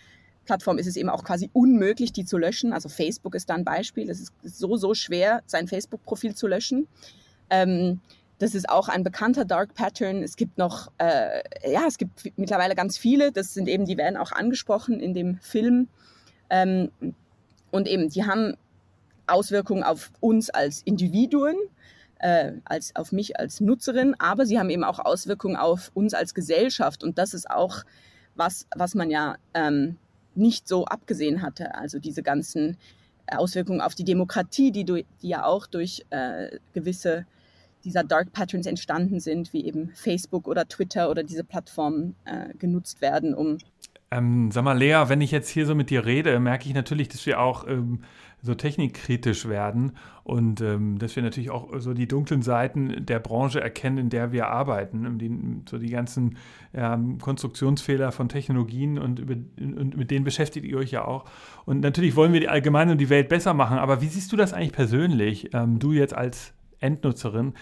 [0.45, 2.73] Plattformen ist es eben auch quasi unmöglich, die zu löschen.
[2.73, 4.11] Also Facebook ist da ein Beispiel.
[4.11, 6.87] Es ist so, so schwer, sein Facebook-Profil zu löschen.
[7.49, 8.01] Ähm,
[8.45, 10.23] das ist auch ein bekannter Dark Pattern.
[10.23, 13.33] Es gibt noch, äh, ja, es gibt mittlerweile ganz viele.
[13.33, 15.89] Das sind eben, die werden auch angesprochen in dem Film.
[16.51, 16.91] Ähm,
[17.71, 18.59] und eben, die haben
[19.27, 21.57] Auswirkungen auf uns als Individuen,
[22.19, 26.35] äh, als auf mich als Nutzerin, aber sie haben eben auch Auswirkungen auf uns als
[26.35, 27.03] Gesellschaft.
[27.03, 27.83] Und das ist auch
[28.35, 29.97] was, was man ja ähm,
[30.35, 31.75] nicht so abgesehen hatte.
[31.77, 32.77] Also diese ganzen
[33.27, 37.25] Auswirkungen auf die Demokratie, die, die ja auch durch äh, gewisse
[37.85, 43.01] dieser Dark Patterns entstanden sind, wie eben Facebook oder Twitter oder diese Plattformen äh, genutzt
[43.01, 43.59] werden, um.
[44.11, 47.09] Ähm, sag mal, Lea, wenn ich jetzt hier so mit dir rede, merke ich natürlich,
[47.09, 48.01] dass wir auch ähm,
[48.43, 53.61] so technikkritisch werden und ähm, dass wir natürlich auch so die dunklen Seiten der Branche
[53.61, 55.19] erkennen, in der wir arbeiten.
[55.19, 55.31] Die,
[55.69, 56.37] so die ganzen
[56.75, 61.25] ähm, Konstruktionsfehler von Technologien und, über, und mit denen beschäftigt ihr euch ja auch.
[61.65, 64.37] Und natürlich wollen wir die allgemein und die Welt besser machen, aber wie siehst du
[64.37, 65.51] das eigentlich persönlich?
[65.55, 66.53] Ähm, du jetzt als
[66.85, 67.55] Endnutzerin,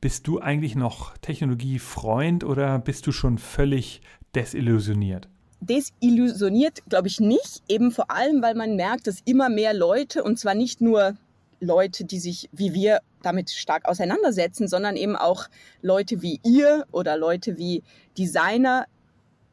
[0.00, 4.00] bist du eigentlich noch Technologiefreund oder bist du schon völlig
[4.34, 5.28] desillusioniert?
[5.60, 10.38] Desillusioniert glaube ich nicht, eben vor allem, weil man merkt, dass immer mehr Leute, und
[10.38, 11.16] zwar nicht nur
[11.60, 15.48] Leute, die sich wie wir damit stark auseinandersetzen, sondern eben auch
[15.82, 17.82] Leute wie ihr oder Leute wie
[18.16, 18.86] Designer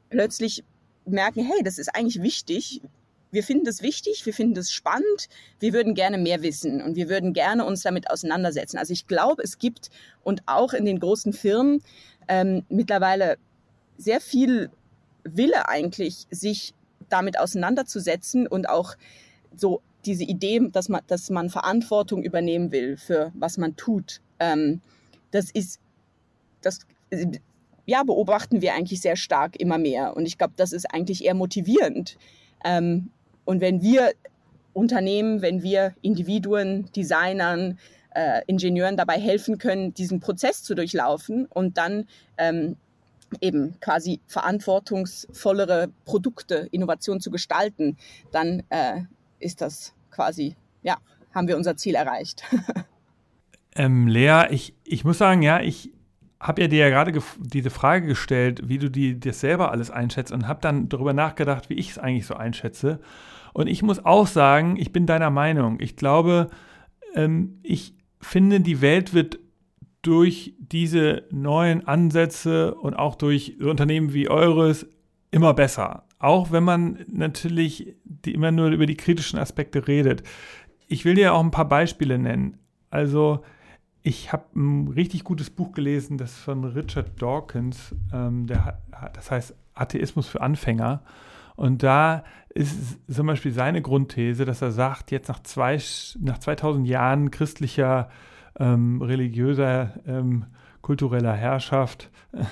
[0.10, 0.64] plötzlich
[1.06, 2.82] merken, hey, das ist eigentlich wichtig
[3.32, 5.28] wir finden das wichtig, wir finden das spannend,
[5.60, 8.78] wir würden gerne mehr wissen und wir würden gerne uns damit auseinandersetzen.
[8.78, 9.90] Also ich glaube, es gibt
[10.24, 11.82] und auch in den großen Firmen
[12.28, 13.38] ähm, mittlerweile
[13.98, 14.70] sehr viel
[15.24, 16.74] Wille eigentlich, sich
[17.10, 18.96] damit auseinanderzusetzen und auch
[19.56, 24.22] so diese Idee, dass man, dass man Verantwortung übernehmen will für was man tut.
[24.40, 24.82] Ähm,
[25.32, 25.80] das ist,
[26.62, 26.80] das
[27.86, 30.16] ja, beobachten wir eigentlich sehr stark immer mehr.
[30.16, 32.18] Und ich glaube, das ist eigentlich eher motivierend,
[32.64, 33.12] ähm,
[33.46, 34.12] und wenn wir
[34.74, 37.80] Unternehmen, wenn wir Individuen, Designern,
[38.14, 42.76] äh, Ingenieuren dabei helfen können, diesen Prozess zu durchlaufen und dann ähm,
[43.42, 47.98] eben quasi verantwortungsvollere Produkte, Innovation zu gestalten,
[48.32, 49.02] dann äh,
[49.40, 50.98] ist das quasi ja,
[51.34, 52.44] haben wir unser Ziel erreicht.
[53.76, 55.92] ähm, Lea, ich, ich muss sagen, ja, ich
[56.40, 60.32] habe ja dir ja gerade diese Frage gestellt, wie du die, das selber alles einschätzt
[60.32, 63.00] und habe dann darüber nachgedacht, wie ich es eigentlich so einschätze.
[63.56, 65.78] Und ich muss auch sagen, ich bin deiner Meinung.
[65.80, 66.50] Ich glaube,
[67.14, 69.40] ähm, ich finde, die Welt wird
[70.02, 74.86] durch diese neuen Ansätze und auch durch Unternehmen wie eures
[75.32, 76.04] immer besser.
[76.20, 80.24] Auch wenn man natürlich die, immer nur über die kritischen Aspekte redet.
[80.90, 82.58] Ich will dir auch ein paar Beispiele nennen.
[82.90, 83.42] Also,
[84.04, 88.82] ich habe ein richtig gutes Buch gelesen, das von Richard Dawkins, ähm, der,
[89.14, 91.04] das heißt Atheismus für Anfänger.
[91.56, 95.80] Und da ist zum Beispiel seine Grundthese, dass er sagt, jetzt nach, zwei,
[96.20, 98.10] nach 2000 Jahren christlicher,
[98.58, 100.46] ähm, religiöser, ähm,
[100.82, 102.44] kultureller Herrschaft, äh,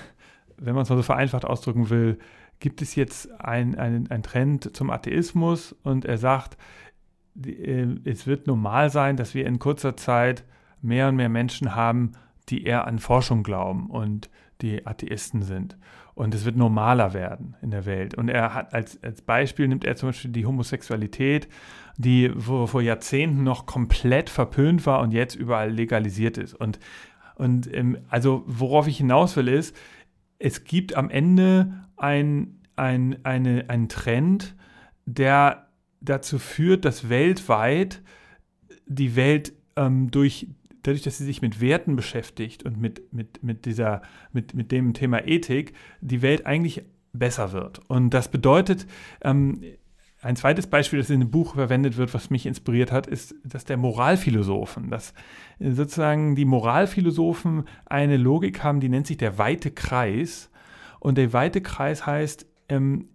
[0.57, 2.19] wenn man es mal so vereinfacht ausdrücken will,
[2.59, 6.57] gibt es jetzt einen ein Trend zum Atheismus und er sagt,
[7.33, 10.43] die, äh, es wird normal sein, dass wir in kurzer Zeit
[10.81, 12.13] mehr und mehr Menschen haben,
[12.49, 14.29] die eher an Forschung glauben und
[14.61, 15.77] die Atheisten sind.
[16.15, 18.15] Und es wird normaler werden in der Welt.
[18.15, 21.47] Und er hat als, als Beispiel nimmt er zum Beispiel die Homosexualität,
[21.97, 26.53] die vor, vor Jahrzehnten noch komplett verpönt war und jetzt überall legalisiert ist.
[26.53, 26.79] Und,
[27.35, 29.75] und ähm, also worauf ich hinaus will, ist,
[30.37, 34.55] es gibt am Ende ein, ein, eine, einen Trend,
[35.05, 35.67] der
[36.01, 38.01] dazu führt, dass weltweit
[38.85, 40.47] die Welt ähm, durch
[40.83, 44.93] dadurch, dass sie sich mit Werten beschäftigt und mit, mit, mit, dieser, mit, mit dem
[44.93, 47.79] Thema Ethik, die Welt eigentlich besser wird.
[47.89, 48.85] Und das bedeutet,
[49.21, 49.61] ähm,
[50.21, 53.65] ein zweites Beispiel, das in dem Buch verwendet wird, was mich inspiriert hat, ist das
[53.65, 54.89] der Moralphilosophen.
[54.89, 55.13] Dass
[55.59, 60.49] sozusagen die Moralphilosophen eine Logik haben, die nennt sich der weite Kreis.
[60.99, 63.09] Und der weite Kreis heißt, ähm,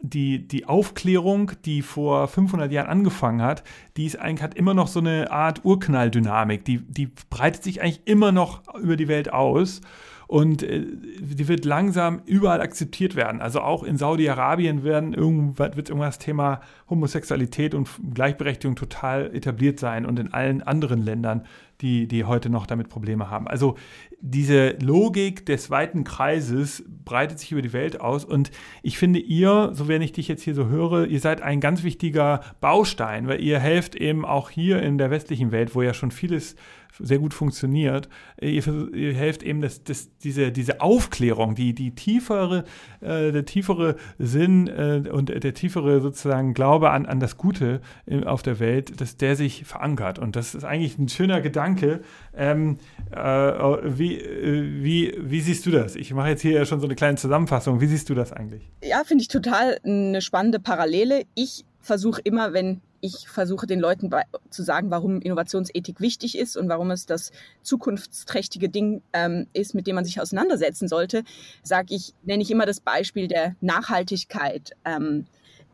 [0.00, 3.64] die, die Aufklärung, die vor 500 Jahren angefangen hat,
[3.96, 6.64] die ist eigentlich, hat immer noch so eine Art Urknalldynamik.
[6.64, 9.80] Die, die breitet sich eigentlich immer noch über die Welt aus
[10.28, 10.84] und äh,
[11.20, 13.40] die wird langsam überall akzeptiert werden.
[13.40, 20.04] Also auch in Saudi-Arabien werden irgendwas, wird irgendwas Thema Homosexualität und Gleichberechtigung total etabliert sein
[20.04, 21.46] und in allen anderen Ländern,
[21.80, 23.48] die, die heute noch damit Probleme haben.
[23.48, 23.76] Also
[24.20, 28.50] diese Logik des weiten Kreises breitet sich über die Welt aus und
[28.82, 31.84] ich finde ihr, so wenn ich dich jetzt hier so höre, ihr seid ein ganz
[31.84, 36.10] wichtiger Baustein, weil ihr helft eben auch hier in der westlichen Welt, wo ja schon
[36.10, 36.54] vieles
[36.98, 38.08] sehr gut funktioniert.
[38.40, 42.64] Ihr, ihr helft eben, dass, dass diese, diese Aufklärung, die, die tiefere,
[43.00, 48.24] äh, der tiefere Sinn äh, und der tiefere sozusagen Glaube an, an das Gute in,
[48.24, 50.18] auf der Welt, dass der sich verankert.
[50.18, 52.00] Und das ist eigentlich ein schöner Gedanke.
[52.36, 52.78] Ähm,
[53.10, 55.96] äh, wie, äh, wie, wie siehst du das?
[55.96, 57.80] Ich mache jetzt hier ja schon so eine kleine Zusammenfassung.
[57.80, 58.62] Wie siehst du das eigentlich?
[58.82, 61.22] Ja, finde ich total eine spannende Parallele.
[61.34, 64.10] Ich versuche immer, wenn ich versuche den Leuten
[64.50, 67.32] zu sagen, warum Innovationsethik wichtig ist und warum es das
[67.62, 71.24] zukunftsträchtige Ding ähm, ist, mit dem man sich auseinandersetzen sollte,
[71.62, 75.26] sage ich, nenne ich immer das Beispiel der Nachhaltigkeit, ähm,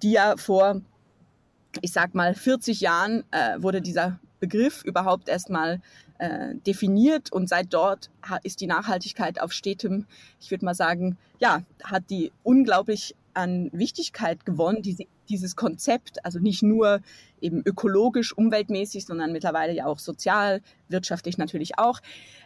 [0.03, 0.81] die ja vor,
[1.81, 5.81] ich sag mal, 40 Jahren äh, wurde dieser Begriff überhaupt erstmal
[6.19, 8.11] äh, definiert und seit dort
[8.43, 10.07] ist die Nachhaltigkeit auf stetem,
[10.41, 16.39] ich würde mal sagen, ja, hat die unglaublich an Wichtigkeit gewonnen, diese dieses Konzept, also
[16.39, 17.01] nicht nur
[17.41, 22.01] eben ökologisch, umweltmäßig, sondern mittlerweile ja auch sozial, wirtschaftlich natürlich auch.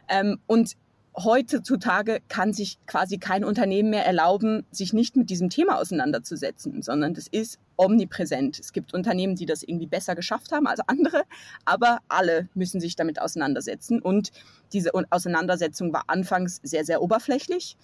[0.09, 0.77] Ähm, und
[1.25, 7.15] heutzutage kann sich quasi kein Unternehmen mehr erlauben, sich nicht mit diesem Thema auseinanderzusetzen, sondern
[7.15, 8.59] das ist omnipräsent.
[8.59, 11.25] Es gibt Unternehmen, die das irgendwie besser geschafft haben als andere,
[11.65, 14.01] aber alle müssen sich damit auseinandersetzen.
[14.01, 14.31] Und
[14.73, 17.77] diese Auseinandersetzung war anfangs sehr, sehr oberflächlich.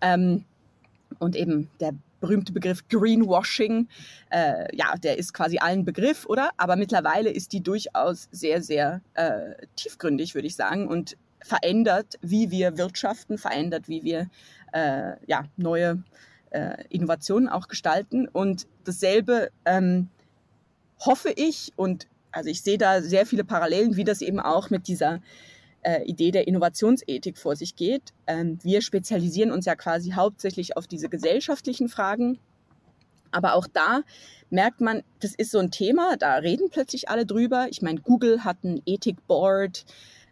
[0.00, 0.44] Ähm,
[1.18, 3.88] und eben der berühmte Begriff Greenwashing,
[4.30, 6.50] äh, ja, der ist quasi allen Begriff, oder?
[6.56, 12.50] Aber mittlerweile ist die durchaus sehr, sehr äh, tiefgründig, würde ich sagen, und verändert, wie
[12.50, 14.30] wir wirtschaften, verändert, wie wir
[14.72, 16.02] äh, ja, neue
[16.50, 18.26] äh, Innovationen auch gestalten.
[18.28, 20.08] Und dasselbe ähm,
[21.00, 24.88] hoffe ich und also ich sehe da sehr viele Parallelen, wie das eben auch mit
[24.88, 25.20] dieser
[25.84, 28.12] äh, Idee der Innovationsethik vor sich geht.
[28.26, 32.38] Ähm, wir spezialisieren uns ja quasi hauptsächlich auf diese gesellschaftlichen Fragen.
[33.30, 34.02] Aber auch da
[34.50, 37.66] merkt man, das ist so ein Thema, da reden plötzlich alle drüber.
[37.70, 39.84] Ich meine, Google hat ein Ethikboard.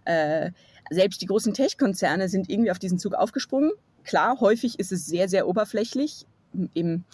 [0.05, 0.53] Äh,
[0.91, 3.73] selbst die großen Tech-Konzerne sind irgendwie auf diesen Zug aufgesprungen.
[4.05, 6.27] Klar, häufig ist es sehr, sehr oberflächlich.
[6.75, 7.05] Im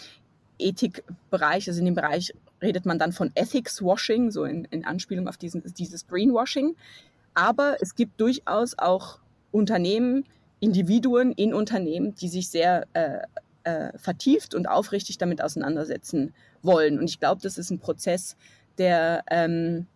[0.58, 5.36] Ethikbereich, also in dem Bereich redet man dann von Ethics-Washing, so in, in Anspielung auf
[5.36, 6.74] diesen, dieses Greenwashing.
[7.38, 9.20] Aber es gibt durchaus auch
[9.52, 10.24] Unternehmen,
[10.58, 13.20] Individuen in Unternehmen, die sich sehr äh,
[13.62, 16.98] äh, vertieft und aufrichtig damit auseinandersetzen wollen.
[16.98, 18.36] Und ich glaube, das ist ein Prozess,
[18.76, 19.86] der, ähm,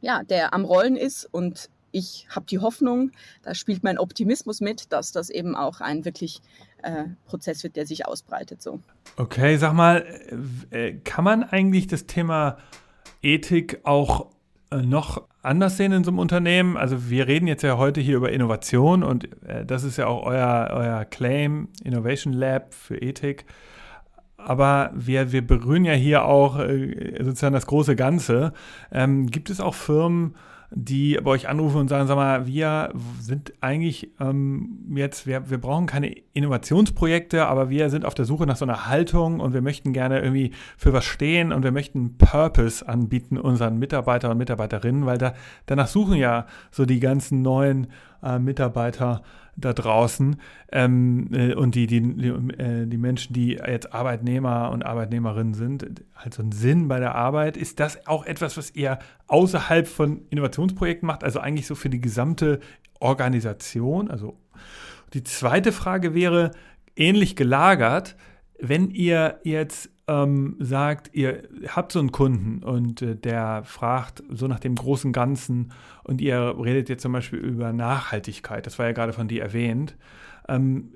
[0.00, 3.12] ja, der am Rollen ist und ich habe die Hoffnung,
[3.42, 6.40] da spielt mein Optimismus mit, dass das eben auch ein wirklich
[6.82, 8.60] äh, Prozess wird, der sich ausbreitet.
[8.60, 8.80] So.
[9.16, 10.04] Okay, sag mal,
[10.70, 12.58] äh, kann man eigentlich das Thema
[13.22, 14.35] Ethik auch äh,
[14.74, 16.76] noch anders sehen in so einem Unternehmen?
[16.76, 20.24] Also wir reden jetzt ja heute hier über Innovation und äh, das ist ja auch
[20.24, 23.44] euer, euer Claim, Innovation Lab für Ethik.
[24.36, 28.52] Aber wir, wir berühren ja hier auch äh, sozusagen das große Ganze.
[28.92, 30.34] Ähm, gibt es auch Firmen,
[30.70, 35.58] die bei euch anrufen und sagen, sag mal, wir sind eigentlich ähm, jetzt, wir, wir
[35.58, 39.62] brauchen keine Innovationsprojekte, aber wir sind auf der Suche nach so einer Haltung und wir
[39.62, 45.06] möchten gerne irgendwie für was stehen und wir möchten Purpose anbieten unseren Mitarbeiter und Mitarbeiterinnen,
[45.06, 45.34] weil da,
[45.66, 47.88] danach suchen ja so die ganzen neuen
[48.22, 49.22] äh, Mitarbeiter
[49.56, 50.36] da draußen
[50.70, 55.86] ähm, äh, und die, die, die, äh, die Menschen, die jetzt Arbeitnehmer und Arbeitnehmerinnen sind,
[56.14, 57.56] halt so einen Sinn bei der Arbeit.
[57.56, 58.98] Ist das auch etwas, was ihr
[59.28, 62.60] außerhalb von Innovationsprojekten macht, also eigentlich so für die gesamte
[63.00, 64.10] Organisation?
[64.10, 64.38] Also
[65.14, 66.50] die zweite Frage wäre
[66.94, 68.16] ähnlich gelagert,
[68.58, 74.46] wenn ihr jetzt ähm, sagt, ihr habt so einen Kunden und äh, der fragt so
[74.46, 75.72] nach dem großen Ganzen
[76.04, 79.96] und ihr redet jetzt zum Beispiel über Nachhaltigkeit, das war ja gerade von dir erwähnt,
[80.48, 80.92] ähm,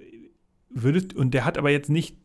[0.69, 2.17] würdet, und der hat aber jetzt nicht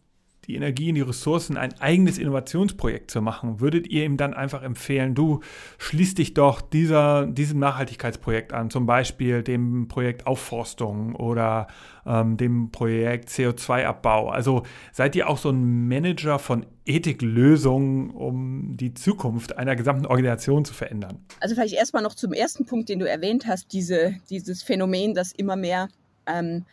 [0.47, 4.63] die Energie und die Ressourcen, ein eigenes Innovationsprojekt zu machen, würdet ihr ihm dann einfach
[4.63, 5.41] empfehlen, du
[5.77, 11.67] schließ dich doch dieser, diesem Nachhaltigkeitsprojekt an, zum Beispiel dem Projekt Aufforstung oder
[12.05, 14.29] ähm, dem Projekt CO2-Abbau.
[14.29, 20.65] Also seid ihr auch so ein Manager von Ethiklösungen, um die Zukunft einer gesamten Organisation
[20.65, 21.19] zu verändern?
[21.39, 25.31] Also vielleicht erstmal noch zum ersten Punkt, den du erwähnt hast, diese, dieses Phänomen, dass
[25.31, 25.89] immer mehr
[26.27, 26.65] ähm,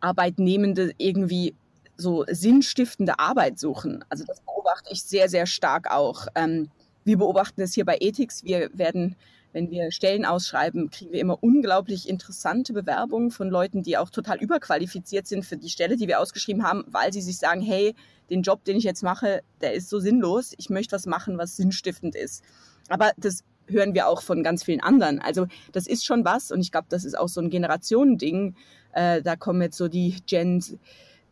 [0.00, 1.54] Arbeitnehmende irgendwie
[1.96, 4.04] so sinnstiftende Arbeit suchen.
[4.08, 6.26] Also das beobachte ich sehr, sehr stark auch.
[6.34, 6.70] Ähm,
[7.04, 8.44] wir beobachten es hier bei Ethics.
[8.44, 9.16] Wir werden,
[9.52, 14.38] wenn wir Stellen ausschreiben, kriegen wir immer unglaublich interessante Bewerbungen von Leuten, die auch total
[14.38, 17.94] überqualifiziert sind für die Stelle, die wir ausgeschrieben haben, weil sie sich sagen, hey,
[18.30, 20.54] den Job, den ich jetzt mache, der ist so sinnlos.
[20.56, 22.42] Ich möchte was machen, was sinnstiftend ist.
[22.88, 25.20] Aber das hören wir auch von ganz vielen anderen.
[25.20, 28.56] Also das ist schon was und ich glaube, das ist auch so ein Generationending.
[28.92, 30.76] Äh, da kommen jetzt so die Gens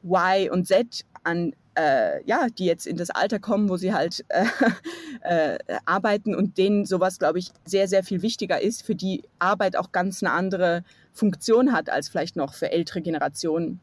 [0.05, 4.25] Y und Z an, äh, ja, die jetzt in das Alter kommen, wo sie halt
[4.29, 4.45] äh,
[5.23, 9.77] äh, arbeiten und denen sowas, glaube ich, sehr, sehr viel wichtiger ist, für die Arbeit
[9.77, 13.81] auch ganz eine andere Funktion hat als vielleicht noch für ältere Generationen.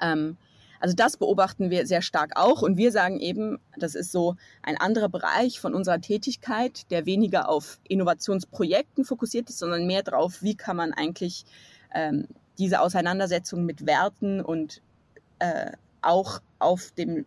[0.00, 0.36] Ähm,
[0.80, 4.78] also das beobachten wir sehr stark auch und wir sagen eben, das ist so ein
[4.78, 10.56] anderer Bereich von unserer Tätigkeit, der weniger auf Innovationsprojekten fokussiert ist, sondern mehr darauf, wie
[10.56, 11.44] kann man eigentlich
[11.94, 12.26] ähm,
[12.58, 14.80] diese Auseinandersetzung mit Werten und
[15.40, 15.72] äh,
[16.02, 17.26] auch auf dem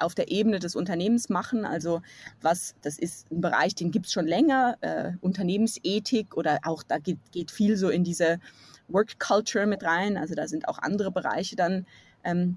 [0.00, 1.64] auf der Ebene des Unternehmens machen.
[1.64, 2.02] Also
[2.40, 6.98] was, das ist ein Bereich, den gibt es schon länger, äh, Unternehmensethik oder auch da
[6.98, 8.40] geht, geht, viel so in diese
[8.88, 10.16] Work Culture mit rein.
[10.16, 11.86] Also da sind auch andere Bereiche dann,
[12.24, 12.56] ähm,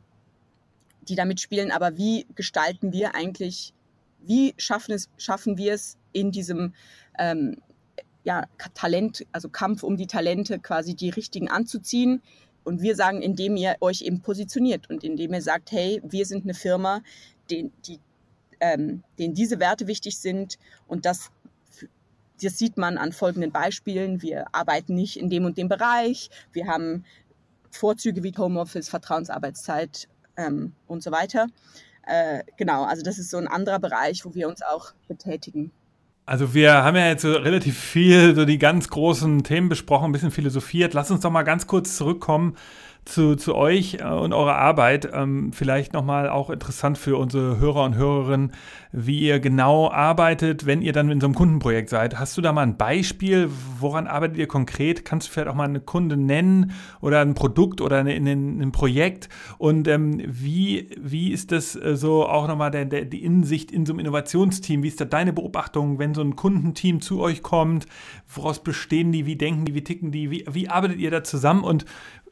[1.07, 1.71] die da mitspielen.
[1.71, 3.73] Aber wie gestalten wir eigentlich,
[4.21, 6.73] wie schaffen, es, schaffen wir es in diesem
[7.19, 7.57] ähm,
[8.23, 12.21] ja, Talent, also Kampf um die Talente quasi die richtigen anzuziehen,
[12.63, 16.43] und wir sagen, indem ihr euch eben positioniert und indem ihr sagt, hey, wir sind
[16.43, 17.01] eine Firma,
[17.49, 17.99] den, die,
[18.59, 20.57] ähm, denen diese Werte wichtig sind
[20.87, 21.31] und das,
[22.41, 24.21] das sieht man an folgenden Beispielen.
[24.21, 27.05] Wir arbeiten nicht in dem und dem Bereich, wir haben
[27.71, 30.07] Vorzüge wie Homeoffice, Vertrauensarbeitszeit
[30.37, 31.47] ähm, und so weiter.
[32.05, 35.71] Äh, genau, also das ist so ein anderer Bereich, wo wir uns auch betätigen.
[36.25, 40.11] Also wir haben ja jetzt so relativ viel so die ganz großen Themen besprochen, ein
[40.13, 40.93] bisschen philosophiert.
[40.93, 42.55] Lass uns doch mal ganz kurz zurückkommen
[43.05, 45.09] zu, zu euch äh, und eurer Arbeit.
[45.13, 48.51] Ähm, vielleicht nochmal auch interessant für unsere Hörer und Hörerinnen,
[48.91, 52.19] wie ihr genau arbeitet, wenn ihr dann in so einem Kundenprojekt seid.
[52.19, 53.49] Hast du da mal ein Beispiel?
[53.79, 55.03] Woran arbeitet ihr konkret?
[55.03, 58.71] Kannst du vielleicht auch mal eine Kunde nennen oder ein Produkt oder eine, ein, ein
[58.71, 59.29] Projekt?
[59.57, 63.85] Und ähm, wie, wie ist das äh, so auch nochmal der, der, die Insicht in
[63.85, 64.83] so einem Innovationsteam?
[64.83, 67.87] Wie ist da deine Beobachtung, wenn so ein Kundenteam zu euch kommt?
[68.33, 69.25] Woraus bestehen die?
[69.25, 69.75] Wie denken die?
[69.75, 70.31] Wie ticken die?
[70.31, 71.63] Wie, wie arbeitet ihr da zusammen?
[71.63, 71.85] Und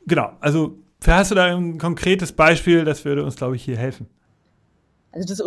[0.05, 4.07] genau, also hast du da ein konkretes Beispiel, das würde uns, glaube ich, hier helfen.
[5.11, 5.41] Also das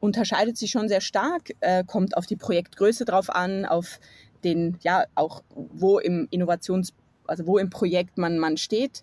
[0.00, 4.00] unterscheidet sich schon sehr stark, äh, kommt auf die Projektgröße drauf an, auf
[4.42, 6.94] den, ja, auch wo im Innovations-,
[7.26, 9.02] also wo im Projekt man, man steht.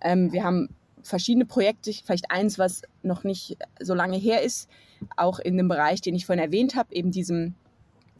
[0.00, 0.68] Ähm, wir haben
[1.02, 4.68] verschiedene Projekte, vielleicht eins, was noch nicht so lange her ist,
[5.16, 7.54] auch in dem Bereich, den ich vorhin erwähnt habe, eben diesem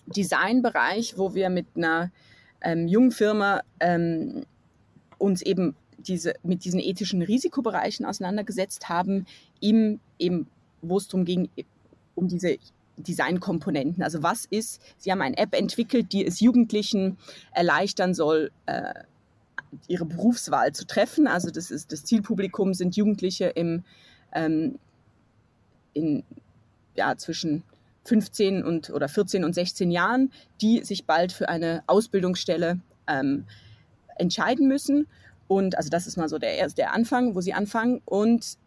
[0.06, 2.10] Designbereich, wo wir mit einer
[2.62, 4.44] ähm, jungen Firma ähm,
[5.18, 9.26] uns eben diese, mit diesen ethischen Risikobereichen auseinandergesetzt haben,
[9.60, 10.46] im, eben,
[10.80, 11.48] wo es darum ging,
[12.14, 12.58] um diese
[12.96, 14.02] Designkomponenten.
[14.02, 17.18] Also was ist, Sie haben eine App entwickelt, die es Jugendlichen
[17.52, 18.94] erleichtern soll, äh,
[19.86, 21.26] ihre Berufswahl zu treffen.
[21.26, 23.84] Also das ist das Zielpublikum sind Jugendliche im
[24.32, 24.78] ähm,
[25.94, 26.24] in,
[26.94, 27.62] ja, zwischen
[28.04, 33.44] 15 und oder 14 und 16 Jahren, die sich bald für eine Ausbildungsstelle ähm,
[34.16, 35.06] entscheiden müssen.
[35.48, 38.00] Und also das ist mal so der, der Anfang, wo sie anfangen.
[38.04, 38.58] Und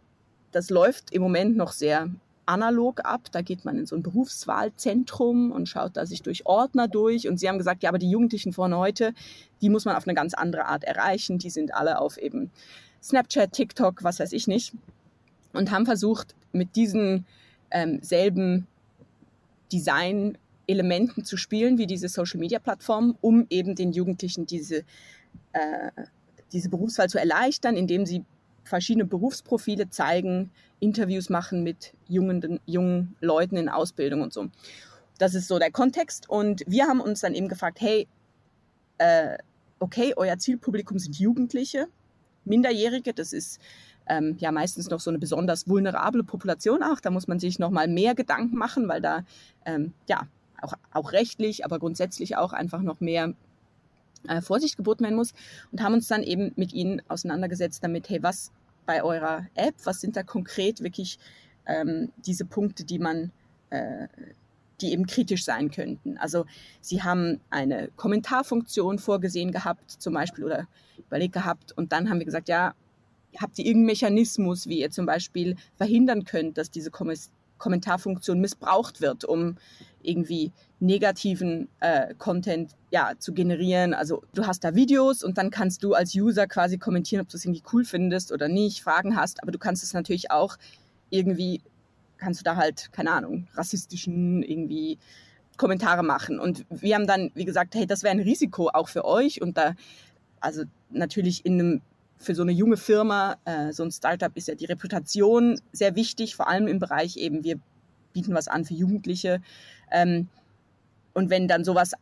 [0.51, 2.09] das läuft im Moment noch sehr
[2.45, 3.29] analog ab.
[3.32, 7.27] Da geht man in so ein Berufswahlzentrum und schaut da sich durch Ordner durch.
[7.27, 9.13] Und sie haben gesagt, ja, aber die Jugendlichen von heute,
[9.61, 11.38] die muss man auf eine ganz andere Art erreichen.
[11.38, 12.51] Die sind alle auf eben
[13.01, 14.73] Snapchat, TikTok, was weiß ich nicht.
[15.53, 17.25] Und haben versucht, mit diesen
[17.71, 18.67] ähm, selben
[19.71, 24.84] Design-Elementen zu spielen, wie diese Social-Media-Plattform, um eben den Jugendlichen diese,
[25.53, 25.91] äh,
[26.51, 28.25] diese Berufswahl zu erleichtern, indem sie
[28.63, 34.47] verschiedene Berufsprofile zeigen, Interviews machen mit jungen, jungen Leuten in Ausbildung und so.
[35.17, 36.29] Das ist so der Kontext.
[36.29, 38.07] Und wir haben uns dann eben gefragt, hey,
[38.97, 39.37] äh,
[39.79, 41.87] okay, euer Zielpublikum sind Jugendliche,
[42.45, 43.59] Minderjährige, das ist
[44.07, 46.99] ähm, ja meistens noch so eine besonders vulnerable Population auch.
[46.99, 49.23] Da muss man sich noch mal mehr Gedanken machen, weil da
[49.65, 50.27] ähm, ja
[50.61, 53.33] auch, auch rechtlich, aber grundsätzlich auch einfach noch mehr
[54.28, 55.34] äh, Vorsicht geboten werden muss
[55.72, 58.51] und haben uns dann eben mit ihnen auseinandergesetzt damit, hey, was
[58.86, 61.19] bei eurer App, was sind da konkret wirklich
[61.65, 63.32] ähm, diese Punkte, die man
[63.69, 64.07] äh,
[64.82, 66.17] die eben kritisch sein könnten.
[66.17, 66.45] Also
[66.82, 70.67] sie haben eine Kommentarfunktion vorgesehen gehabt, zum Beispiel, oder
[70.97, 71.72] überlegt gehabt.
[71.72, 72.74] Und dann haben wir gesagt, ja,
[73.39, 76.91] habt ihr irgendeinen Mechanismus, wie ihr zum Beispiel verhindern könnt, dass diese
[77.62, 79.55] Kommentarfunktion missbraucht wird, um
[80.01, 83.93] irgendwie negativen äh, Content ja, zu generieren.
[83.93, 87.38] Also du hast da Videos und dann kannst du als User quasi kommentieren, ob du
[87.38, 90.57] es irgendwie cool findest oder nicht, Fragen hast, aber du kannst es natürlich auch
[91.12, 91.62] irgendwie,
[92.18, 94.97] kannst du da halt, keine Ahnung, rassistischen irgendwie
[95.57, 96.39] Kommentare machen.
[96.39, 99.55] Und wir haben dann, wie gesagt, hey, das wäre ein Risiko auch für euch und
[99.55, 99.76] da,
[100.39, 101.82] also natürlich in einem
[102.22, 106.36] für so eine junge Firma, äh, so ein Startup ist ja die Reputation sehr wichtig,
[106.36, 107.59] vor allem im Bereich eben, wir
[108.13, 109.41] bieten was an für Jugendliche.
[109.91, 110.28] Ähm,
[111.13, 111.93] und wenn dann sowas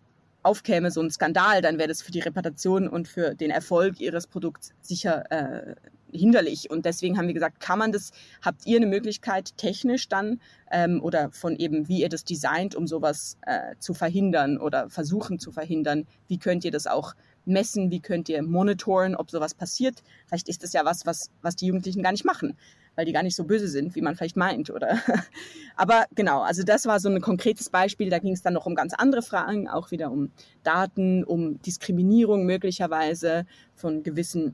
[0.44, 4.28] aufkäme, so ein Skandal, dann wäre das für die Reputation und für den Erfolg ihres
[4.28, 5.76] Produkts sicher äh,
[6.12, 6.70] hinderlich.
[6.70, 8.12] Und deswegen haben wir gesagt, kann man das,
[8.42, 10.40] habt ihr eine Möglichkeit technisch dann
[10.72, 15.40] ähm, oder von eben, wie ihr das designt, um sowas äh, zu verhindern oder versuchen
[15.40, 16.08] zu verhindern?
[16.28, 17.16] Wie könnt ihr das auch
[17.50, 17.92] messen?
[17.92, 20.04] Wie könnt ihr monitoren, ob sowas passiert?
[20.28, 22.56] Vielleicht ist das ja was, was, was die Jugendlichen gar nicht machen
[23.00, 25.00] weil die gar nicht so böse sind, wie man vielleicht meint, oder?
[25.78, 28.10] Aber genau, also das war so ein konkretes Beispiel.
[28.10, 30.32] Da ging es dann noch um ganz andere Fragen, auch wieder um
[30.64, 34.54] Daten, um Diskriminierung möglicherweise von gewissen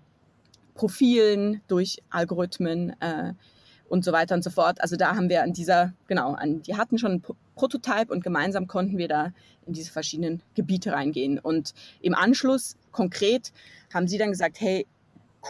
[0.76, 3.34] Profilen durch Algorithmen äh,
[3.88, 4.82] und so weiter und so fort.
[4.82, 7.24] Also da haben wir an dieser, genau, an, die hatten schon einen
[7.56, 9.32] Prototype und gemeinsam konnten wir da
[9.66, 11.40] in diese verschiedenen Gebiete reingehen.
[11.40, 13.52] Und im Anschluss konkret
[13.94, 14.86] haben sie dann gesagt, hey,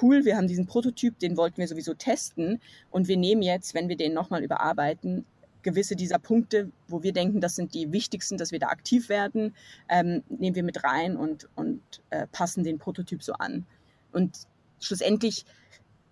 [0.01, 2.59] cool, wir haben diesen Prototyp, den wollten wir sowieso testen
[2.91, 5.25] und wir nehmen jetzt, wenn wir den nochmal überarbeiten,
[5.63, 9.55] gewisse dieser Punkte, wo wir denken, das sind die wichtigsten, dass wir da aktiv werden,
[9.89, 11.81] ähm, nehmen wir mit rein und, und
[12.11, 13.65] äh, passen den Prototyp so an.
[14.11, 14.37] Und
[14.79, 15.45] schlussendlich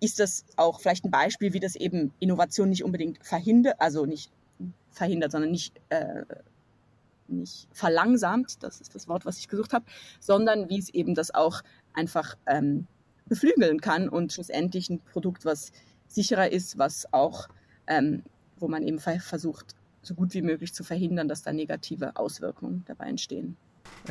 [0.04, 4.30] ist das auch vielleicht ein Beispiel, wie das eben Innovation nicht unbedingt verhindert, also nicht
[4.92, 6.24] verhindert, sondern nicht, äh,
[7.30, 9.86] nicht verlangsamt, das ist das Wort, was ich gesucht habe,
[10.20, 11.62] sondern wie es eben das auch
[11.94, 12.86] einfach ähm,
[13.28, 15.72] beflügeln kann und schlussendlich ein Produkt, was
[16.08, 17.48] sicherer ist, was auch,
[17.88, 18.24] ähm,
[18.58, 23.06] wo man eben versucht, so gut wie möglich zu verhindern, dass da negative Auswirkungen dabei
[23.06, 23.56] entstehen.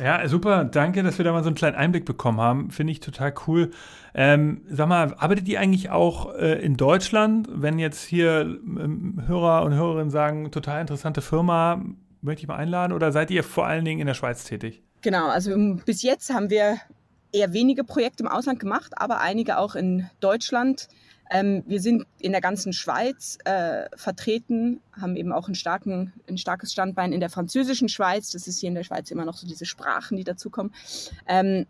[0.01, 0.63] Ja, super.
[0.65, 2.71] Danke, dass wir da mal so einen kleinen Einblick bekommen haben.
[2.71, 3.71] Finde ich total cool.
[4.15, 7.47] Ähm, sag mal, arbeitet ihr eigentlich auch äh, in Deutschland?
[7.51, 11.83] Wenn jetzt hier ähm, Hörer und Hörerinnen sagen, total interessante Firma,
[12.21, 12.93] möchte ich mal einladen?
[12.93, 14.81] Oder seid ihr vor allen Dingen in der Schweiz tätig?
[15.01, 15.51] Genau, also
[15.85, 16.77] bis jetzt haben wir
[17.31, 20.87] eher wenige Projekte im Ausland gemacht, aber einige auch in Deutschland.
[21.29, 26.71] Ähm, wir sind in der ganzen Schweiz äh, vertreten, haben eben auch starken, ein starkes
[26.71, 28.31] Standbein in der französischen Schweiz.
[28.31, 30.73] Das ist hier in der Schweiz immer noch so diese Sprachen, die dazukommen.
[31.27, 31.65] Ähm,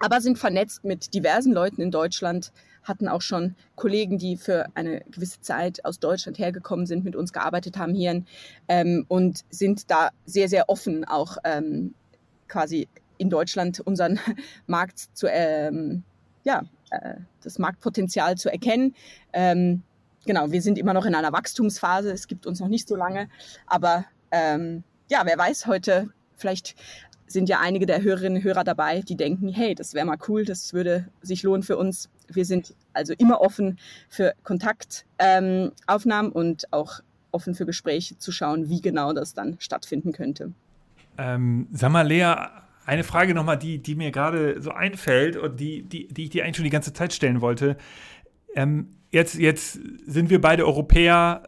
[0.00, 2.52] aber sind vernetzt mit diversen Leuten in Deutschland,
[2.82, 7.32] hatten auch schon Kollegen, die für eine gewisse Zeit aus Deutschland hergekommen sind, mit uns
[7.32, 8.22] gearbeitet haben hier
[8.68, 11.94] ähm, und sind da sehr, sehr offen auch ähm,
[12.48, 14.18] quasi in Deutschland unseren
[14.66, 16.02] Markt zu, ähm,
[16.44, 18.94] ja, äh, das Marktpotenzial zu erkennen.
[19.32, 19.82] Ähm,
[20.26, 22.10] genau, wir sind immer noch in einer Wachstumsphase.
[22.12, 23.28] Es gibt uns noch nicht so lange,
[23.66, 26.76] aber ähm, ja, wer weiß, heute vielleicht
[27.26, 30.44] sind ja einige der Hörerinnen und Hörer dabei, die denken, hey, das wäre mal cool,
[30.44, 32.10] das würde sich lohnen für uns.
[32.28, 33.78] Wir sind also immer offen
[34.08, 40.12] für Kontaktaufnahmen ähm, und auch offen für Gespräche zu schauen, wie genau das dann stattfinden
[40.12, 40.52] könnte.
[41.18, 42.34] Ähm, sag mal, Lea,
[42.90, 46.42] eine Frage nochmal, die, die mir gerade so einfällt und die, die, die ich dir
[46.42, 47.76] eigentlich schon die ganze Zeit stellen wollte.
[48.56, 51.44] Ähm, jetzt, jetzt sind wir beide Europäer.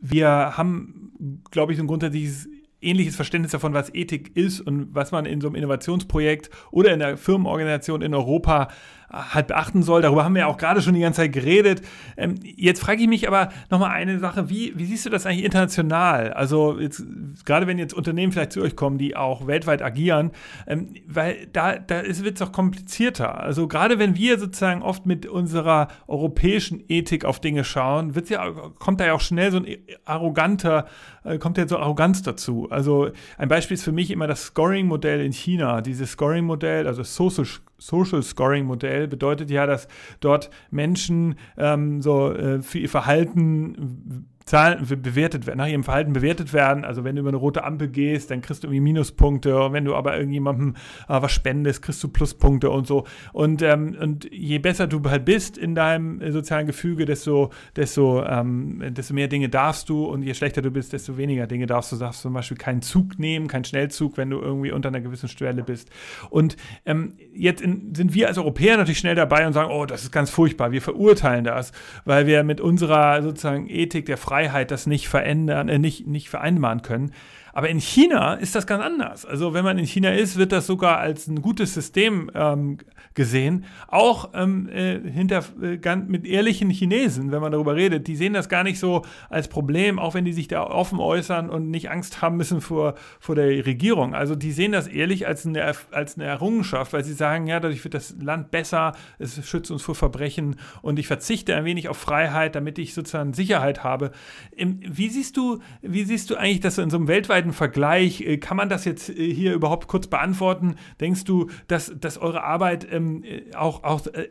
[0.00, 2.48] Wir haben, glaube ich, so ein grundsätzliches
[2.82, 6.98] ähnliches Verständnis davon, was Ethik ist und was man in so einem Innovationsprojekt oder in
[6.98, 8.68] der Firmenorganisation in Europa
[9.12, 10.02] halt beachten soll.
[10.02, 11.82] Darüber haben wir ja auch gerade schon die ganze Zeit geredet.
[12.16, 15.44] Ähm, jetzt frage ich mich aber nochmal eine Sache, wie, wie siehst du das eigentlich
[15.44, 16.32] international?
[16.32, 17.04] Also jetzt,
[17.44, 20.30] gerade wenn jetzt Unternehmen vielleicht zu euch kommen, die auch weltweit agieren,
[20.66, 23.40] ähm, weil da, da wird es auch komplizierter.
[23.40, 28.48] Also gerade wenn wir sozusagen oft mit unserer europäischen Ethik auf Dinge schauen, wird's ja,
[28.78, 29.66] kommt da ja auch schnell so ein
[30.04, 30.86] arroganter,
[31.24, 32.68] äh, kommt ja so Arroganz dazu.
[32.70, 35.80] Also ein Beispiel ist für mich immer das Scoring-Modell in China.
[35.80, 37.46] Dieses Scoring-Modell, also Social
[37.80, 39.88] Social Scoring Modell bedeutet ja, dass
[40.20, 46.52] dort Menschen ähm, so äh, für ihr Verhalten Zahlen bewertet werden, nach ihrem Verhalten bewertet
[46.52, 46.84] werden.
[46.84, 49.62] Also wenn du über eine rote Ampel gehst, dann kriegst du irgendwie Minuspunkte.
[49.62, 50.74] Und wenn du aber irgendjemandem
[51.08, 53.04] äh, was spendest, kriegst du Pluspunkte und so.
[53.32, 58.24] Und, ähm, und je besser du halt bist in deinem äh, sozialen Gefüge, desto, desto,
[58.24, 60.04] ähm, desto mehr Dinge darfst du.
[60.04, 61.96] Und je schlechter du bist, desto weniger Dinge darfst du.
[61.96, 65.28] Du darfst zum Beispiel keinen Zug nehmen, keinen Schnellzug, wenn du irgendwie unter einer gewissen
[65.28, 65.90] Schwelle bist.
[66.30, 70.02] Und ähm, jetzt in, sind wir als Europäer natürlich schnell dabei und sagen, oh, das
[70.02, 70.72] ist ganz furchtbar.
[70.72, 71.72] Wir verurteilen das,
[72.04, 76.82] weil wir mit unserer sozusagen Ethik der Freiheit das nicht verändern, äh, nicht, nicht vereinbaren
[76.82, 77.12] können.
[77.52, 79.26] Aber in China ist das ganz anders.
[79.26, 82.78] Also wenn man in China ist, wird das sogar als ein gutes System ähm,
[83.14, 83.64] gesehen.
[83.88, 88.48] Auch ähm, äh, hinter, äh, mit ehrlichen Chinesen, wenn man darüber redet, die sehen das
[88.48, 92.22] gar nicht so als Problem, auch wenn die sich da offen äußern und nicht Angst
[92.22, 94.14] haben müssen vor, vor der Regierung.
[94.14, 97.82] Also die sehen das ehrlich als eine, als eine Errungenschaft, weil sie sagen, ja, dadurch
[97.82, 101.96] wird das Land besser, es schützt uns vor Verbrechen und ich verzichte ein wenig auf
[101.96, 104.12] Freiheit, damit ich sozusagen Sicherheit habe.
[104.56, 108.56] Wie siehst du, wie siehst du eigentlich, dass in so einem weltweiten Vergleich, äh, kann
[108.56, 110.76] man das jetzt äh, hier überhaupt kurz beantworten?
[111.00, 114.28] Denkst du, dass, dass eure Arbeit ähm, äh, auch, auch äh,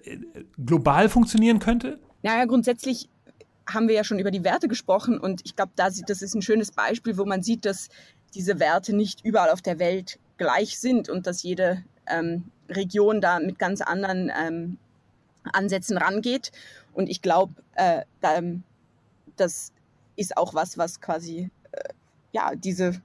[0.64, 2.00] global funktionieren könnte?
[2.22, 3.10] Naja, grundsätzlich
[3.68, 6.42] haben wir ja schon über die Werte gesprochen und ich glaube, da, das ist ein
[6.42, 7.90] schönes Beispiel, wo man sieht, dass
[8.34, 13.40] diese Werte nicht überall auf der Welt gleich sind und dass jede ähm, Region da
[13.40, 14.78] mit ganz anderen ähm,
[15.44, 16.52] Ansätzen rangeht.
[16.94, 18.64] Und ich glaube, äh, da, ähm,
[19.36, 19.72] das
[20.16, 21.94] ist auch was, was quasi äh,
[22.32, 23.02] ja diese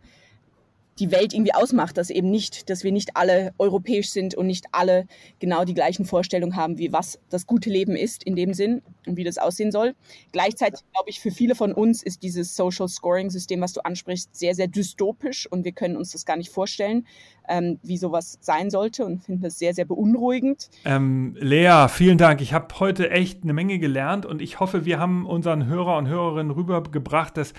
[0.98, 4.66] die Welt irgendwie ausmacht, dass eben nicht, dass wir nicht alle europäisch sind und nicht
[4.72, 5.06] alle
[5.40, 9.16] genau die gleichen Vorstellungen haben, wie was das gute Leben ist in dem Sinn und
[9.16, 9.94] wie das aussehen soll.
[10.32, 14.34] Gleichzeitig glaube ich, für viele von uns ist dieses Social Scoring System, was du ansprichst,
[14.36, 17.06] sehr, sehr dystopisch und wir können uns das gar nicht vorstellen,
[17.48, 20.70] ähm, wie sowas sein sollte und finden das sehr, sehr beunruhigend.
[20.84, 22.40] Ähm, Lea, vielen Dank.
[22.40, 26.08] Ich habe heute echt eine Menge gelernt und ich hoffe, wir haben unseren Hörer und
[26.08, 27.52] Hörerinnen rübergebracht, dass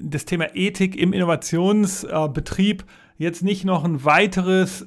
[0.00, 2.84] das Thema Ethik im Innovationsbetrieb
[3.16, 4.86] jetzt nicht noch ein weiteres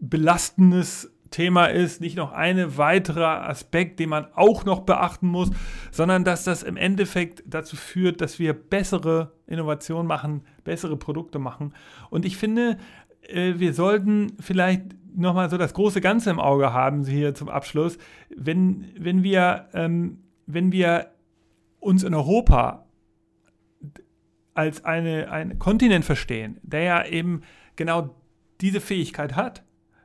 [0.00, 5.50] belastendes Thema ist, nicht noch ein weiterer Aspekt, den man auch noch beachten muss,
[5.90, 11.74] sondern dass das im Endeffekt dazu führt, dass wir bessere Innovationen machen, bessere Produkte machen.
[12.10, 14.82] Und ich finde, äh, wir sollten vielleicht
[15.14, 17.98] nochmal so das große Ganze im Auge haben, hier zum Abschluss.
[18.34, 21.10] Wenn, wenn, wir, ähm, wenn wir
[21.80, 22.86] uns in Europa
[24.54, 27.42] als eine, ein Kontinent verstehen, der ja eben
[27.76, 28.14] genau
[28.60, 29.62] diese Fähigkeit hat,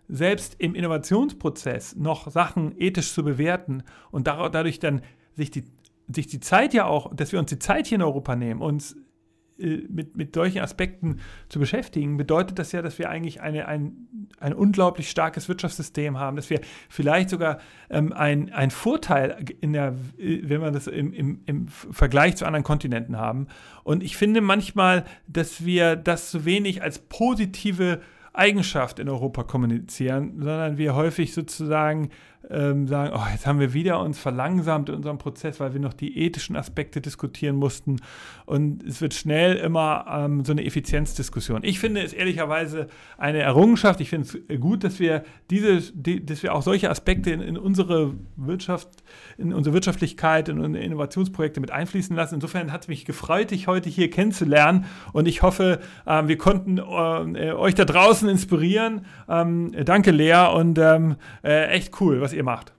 [0.08, 5.02] selbst im Innovationsprozess noch Sachen ethisch zu bewerten und dadurch dann
[5.36, 5.64] sich die,
[6.08, 8.96] sich die Zeit ja auch, dass wir uns die Zeit hier in Europa nehmen, uns
[9.64, 14.28] äh, mit, mit solchen Aspekten zu beschäftigen, bedeutet das ja, dass wir eigentlich eine, ein,
[14.40, 16.60] ein unglaublich starkes Wirtschaftssystem haben, dass wir
[16.90, 17.60] vielleicht sogar
[17.90, 22.64] ähm, ein, Vorteil in der, äh, wenn man das im, im, im Vergleich zu anderen
[22.64, 23.48] Kontinenten haben.
[23.84, 28.02] Und ich finde manchmal, dass wir das zu wenig als positive
[28.34, 32.10] Eigenschaft in Europa kommunizieren, sondern wir häufig sozusagen
[32.50, 35.94] ähm, sagen, oh, jetzt haben wir wieder uns verlangsamt in unserem Prozess, weil wir noch
[35.94, 38.02] die ethischen Aspekte diskutieren mussten.
[38.46, 41.64] Und es wird schnell immer ähm, so eine Effizienzdiskussion.
[41.64, 42.88] Ich finde es ehrlicherweise
[43.18, 44.02] eine Errungenschaft.
[44.02, 47.58] Ich finde es gut, dass wir diese, die, dass wir auch solche Aspekte in, in,
[47.58, 48.90] unsere Wirtschaft,
[49.38, 52.36] in unsere Wirtschaftlichkeit, in unsere Innovationsprojekte mit einfließen lassen.
[52.36, 54.86] Insofern hat es mich gefreut, dich heute hier kennenzulernen.
[55.14, 59.06] Und ich hoffe, ähm, wir konnten äh, euch da draußen inspirieren.
[59.30, 62.74] Ähm, danke, Lea, und ähm, äh, echt cool, was ihr macht.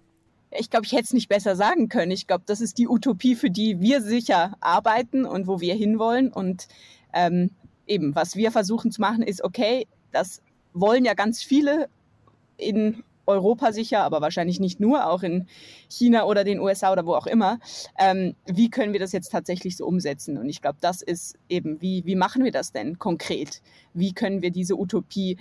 [0.57, 2.12] Ich glaube, ich hätte es nicht besser sagen können.
[2.12, 6.32] Ich glaube, das ist die Utopie, für die wir sicher arbeiten und wo wir hinwollen.
[6.32, 6.68] Und
[7.12, 7.50] ähm,
[7.86, 10.42] eben, was wir versuchen zu machen, ist, okay, das
[10.72, 11.88] wollen ja ganz viele
[12.57, 15.46] in Europa sicher, aber wahrscheinlich nicht nur, auch in
[15.88, 17.59] China oder den USA oder wo auch immer.
[17.98, 20.38] Ähm, wie können wir das jetzt tatsächlich so umsetzen?
[20.38, 23.62] Und ich glaube, das ist eben, wie, wie machen wir das denn konkret?
[23.94, 25.38] Wie können wir diese Utopie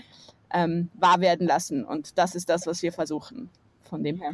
[0.54, 1.84] ähm, wahr werden lassen?
[1.84, 3.50] Und das ist das, was wir versuchen.
[3.90, 4.34] Von dem her.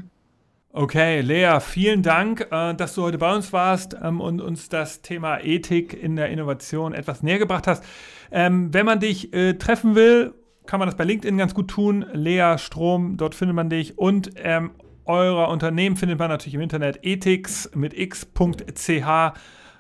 [0.71, 5.01] Okay, Lea, vielen Dank, äh, dass du heute bei uns warst ähm, und uns das
[5.01, 7.83] Thema Ethik in der Innovation etwas näher gebracht hast.
[8.31, 10.35] Ähm, wenn man dich äh, treffen will,
[10.67, 12.05] kann man das bei LinkedIn ganz gut tun.
[12.13, 13.97] Lea Strom, dort findet man dich.
[13.97, 14.69] Und ähm,
[15.05, 19.07] eurer Unternehmen findet man natürlich im Internet ethics mit x.ch.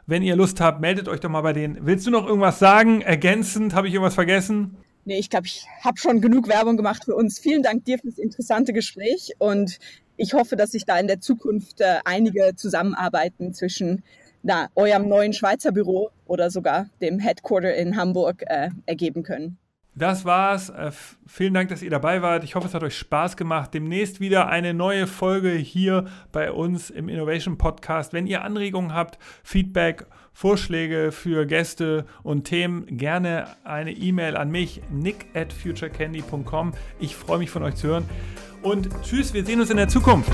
[0.07, 1.77] Wenn ihr Lust habt, meldet euch doch mal bei denen.
[1.85, 3.01] Willst du noch irgendwas sagen?
[3.01, 4.77] Ergänzend, habe ich irgendwas vergessen?
[5.09, 7.39] Nee, ich glaube, ich habe schon genug Werbung gemacht für uns.
[7.39, 9.79] Vielen Dank dir fürs interessante Gespräch und
[10.17, 14.03] ich hoffe, dass sich da in der Zukunft äh, einige Zusammenarbeiten zwischen
[14.43, 19.57] na, eurem neuen Schweizer Büro oder sogar dem Headquarter in Hamburg äh, ergeben können.
[19.95, 20.69] Das war's.
[20.69, 20.91] Äh,
[21.25, 22.43] vielen Dank, dass ihr dabei wart.
[22.43, 23.73] Ich hoffe, es hat euch Spaß gemacht.
[23.73, 28.13] Demnächst wieder eine neue Folge hier bei uns im Innovation Podcast.
[28.13, 34.81] Wenn ihr Anregungen habt, Feedback, Vorschläge für Gäste und Themen, gerne eine E-Mail an mich,
[34.91, 36.73] nick at futurecandy.com.
[36.99, 38.05] Ich freue mich von euch zu hören.
[38.61, 40.31] Und tschüss, wir sehen uns in der Zukunft.